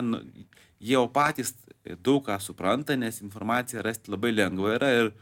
[0.82, 1.54] jie jau patys
[2.02, 5.12] daug ką supranta, nes informaciją rasti labai lengva yra ir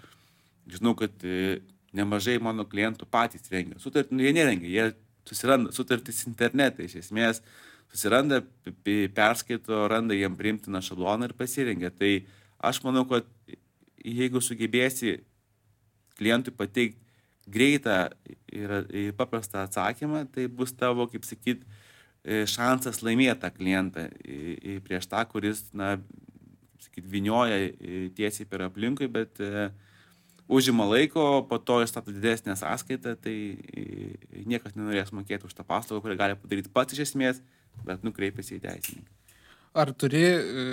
[0.73, 1.13] žinau, kad
[1.95, 3.79] nemažai mano klientų patys rengia.
[3.83, 4.87] Sutartį, nu, jie nerengia, jie
[5.29, 7.41] susiranda sutartys internete, iš esmės
[7.93, 8.43] susiranda,
[9.15, 11.93] perskaito, randa jiem priimtiną šabloną ir pasirengia.
[11.95, 12.11] Tai
[12.65, 13.29] aš manau, kad
[14.05, 15.21] jeigu sugebėsi
[16.19, 17.03] klientui pateikti
[17.51, 18.09] greitą
[18.49, 21.65] ir paprastą atsakymą, tai bus tavo, kaip sakyt,
[22.25, 24.07] e, šansas laimėti tą klientą
[24.87, 25.95] prieš tą, kuris, na,
[26.85, 27.59] sakyt, vinioja
[28.17, 29.69] tiesiai per aplinkui, bet e,
[30.49, 33.37] užima laiko, po to įstato didesnę sąskaitą, tai
[34.45, 37.41] niekas nenorės mokėti už tą paslaugą, kurią gali padaryti pats iš esmės,
[37.87, 39.11] bet nukreipiasi į teisininką.
[39.75, 40.65] Ar turi, e,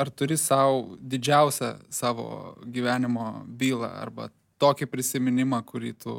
[0.00, 4.30] ar turi savo didžiausią savo gyvenimo bylą arba
[4.62, 6.14] tokį prisiminimą, kurį tu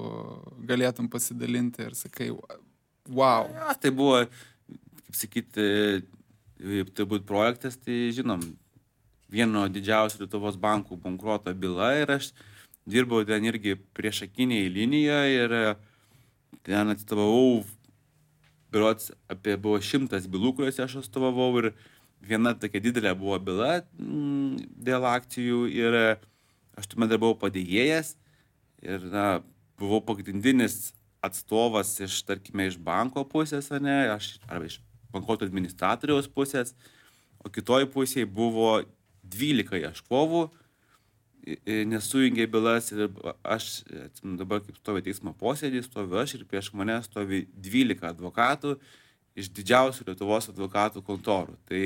[0.69, 2.29] galėtum pasidalinti ir sakai,
[3.09, 3.49] wow.
[3.55, 5.65] Ja, tai buvo, kaip sakyti,
[6.93, 8.43] turbūt projektas, tai žinom,
[9.33, 12.31] vieno didžiausių Lietuvos bankų bankruoto byla ir aš
[12.87, 15.55] dirbau ten irgi priešakiniai linijoje ir
[16.67, 17.65] ten atstovavau,
[18.71, 21.71] biurots apie buvo šimtas bylų, kuriuose aš atstovavau ir
[22.23, 25.99] viena tokia didelė buvo byla mm, dėl akcijų ir
[26.77, 28.15] aš tuomet dar buvau padėjėjas
[28.85, 29.27] ir na,
[29.79, 30.91] buvau pagrindinis
[31.25, 34.79] atstovas iš, tarkime, iš banko pusės, ne, aš, arba iš
[35.13, 36.75] bankoto administratoriaus pusės,
[37.41, 38.81] o kitoj pusėje buvo
[39.27, 40.47] 12 ieškovų,
[41.87, 43.07] nesujungė bylas ir
[43.43, 43.83] aš,
[44.23, 48.75] dabar kaip stovi teismo posėdį, stoviu aš ir prieš mane stovi 12 advokatų
[49.37, 51.55] iš didžiausių Lietuvos advokatų kontorų.
[51.69, 51.81] Tai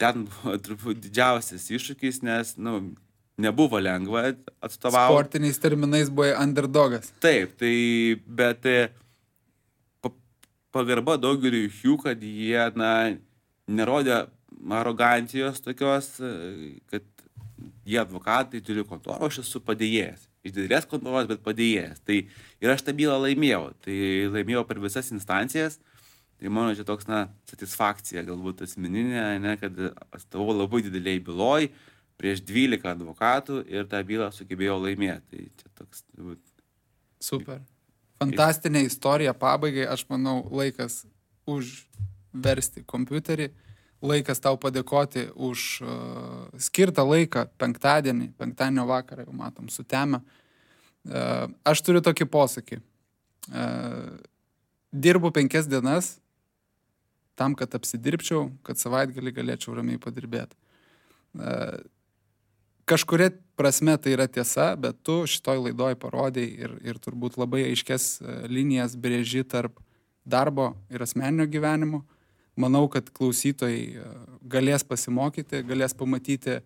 [0.00, 2.94] ten buvo turbūt didžiausias iššūkis, nes, na, nu,
[3.40, 4.30] nebuvo lengva
[4.64, 5.12] atstovauti.
[5.12, 7.10] Sportiniais terminais buvo underdogas.
[7.20, 7.74] Taip, tai,
[8.26, 8.78] bet e,
[10.72, 12.92] pagarba daugeliu jų, kad jie, na,
[13.66, 14.24] nerodė
[14.78, 17.04] arogancijos tokios, e, kad
[17.86, 20.26] jie advokatai turi kontorą, aš esu padėjėjas.
[20.46, 22.02] Iš didelės kontoros, bet padėjėjas.
[22.06, 23.68] Tai ir aš tą bylą laimėjau.
[23.82, 23.98] Tai
[24.34, 25.78] laimėjau per visas instancijas.
[26.36, 29.78] Tai mano čia toks, na, satisfakcija galbūt asmeninė, ne, kad
[30.12, 31.70] atstovau labai dideliai byloj,
[32.20, 35.24] prieš 12 advokatų ir tą bylą sugebėjau laimėti.
[35.32, 36.04] Tai čia toks.
[36.18, 36.42] Būt...
[37.24, 37.62] Super.
[38.20, 41.04] Fantastinė istorija pabaigai, aš manau, laikas
[41.48, 43.50] užversti kompiuterį,
[44.04, 50.20] laikas tau padėkoti už uh, skirtą laiką penktadienį, penktadienio vakarą, jau matom, sutemę.
[51.06, 52.80] Uh, aš turiu tokį posakį.
[53.46, 54.16] Uh,
[54.92, 56.16] dirbu penkias dienas
[57.36, 60.56] tam, kad apsidirbčiau, kad savaitgalį galėčiau ramiai padirbėti.
[61.36, 61.80] Uh,
[62.88, 68.20] kažkuria prasme tai yra tiesa, bet tu šitoj laidoj parodai ir, ir turbūt labai aiškes
[68.52, 69.80] linijas brėži tarp
[70.26, 72.02] darbo ir asmeninio gyvenimo.
[72.56, 74.04] Manau, kad klausytojai e,
[74.48, 76.62] galės pasimokyti, galės pamatyti uh,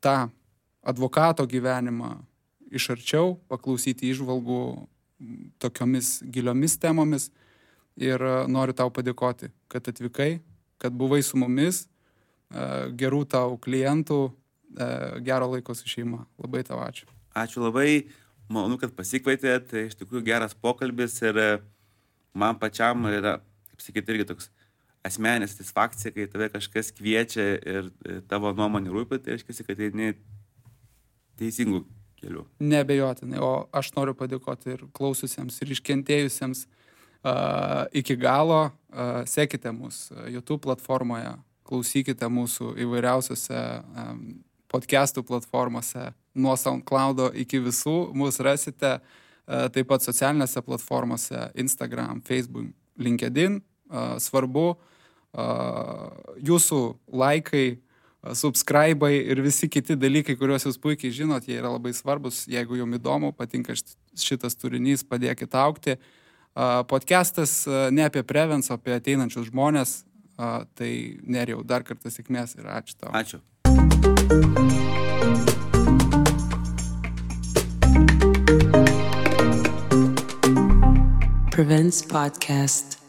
[0.00, 0.28] tą
[0.82, 2.16] advokato gyvenimą
[2.70, 4.60] iš arčiau, paklausyti išvalgų
[5.62, 7.30] tokiomis giliomis temomis.
[7.96, 8.20] Ir
[8.52, 10.42] noriu tau padėkoti, kad atvykai,
[10.82, 11.86] kad buvai su mumis,
[13.00, 14.20] gerų tau klientų,
[15.24, 16.26] gero laiko su šeima.
[16.36, 17.08] Labai tau ačiū.
[17.32, 18.04] Ačiū labai,
[18.52, 21.40] manau, kad pasikvietėt, tai iš tikrųjų geras pokalbis ir
[22.36, 23.38] man pačiam yra,
[23.76, 24.48] kaip sakyti, irgi toks
[25.06, 27.90] asmeninė satisfakcija, kai tave kažkas kviečia ir
[28.30, 30.14] tavo nuomonė rūpi, tai reiškia, kad eini
[31.38, 31.84] teisingų
[32.18, 32.46] kelių.
[32.64, 38.64] Nebejotinai, o aš noriu padėkoti ir klaususiems, ir iškentėjusiems uh, iki galo.
[38.90, 41.36] Uh, sekite mus YouTube platformoje,
[41.68, 44.26] klausykite mūsų įvairiausiose um,
[44.72, 49.00] podcastų platformose, nuo SoundCloud iki visų, mus rasite e,
[49.72, 53.60] taip pat socialinėse platformose Instagram, Facebook, LinkedIn.
[54.22, 54.68] Svarbu
[56.42, 56.80] jūsų
[57.12, 57.78] laikai,
[58.34, 62.44] subscribai ir visi kiti dalykai, kuriuos jūs puikiai žinot, jie yra labai svarbus.
[62.50, 65.98] Jeigu jums įdomu, patinka šitas turinys, padėkit aukti.
[66.90, 70.00] Podcastas ne apie prevenciją, apie ateinančius žmonės.
[70.36, 70.92] Tai
[71.24, 73.12] neriau dar kartą sėkmės ir ačiū tau.
[73.16, 73.40] Ačiū.
[81.56, 83.05] Prevents Podcast.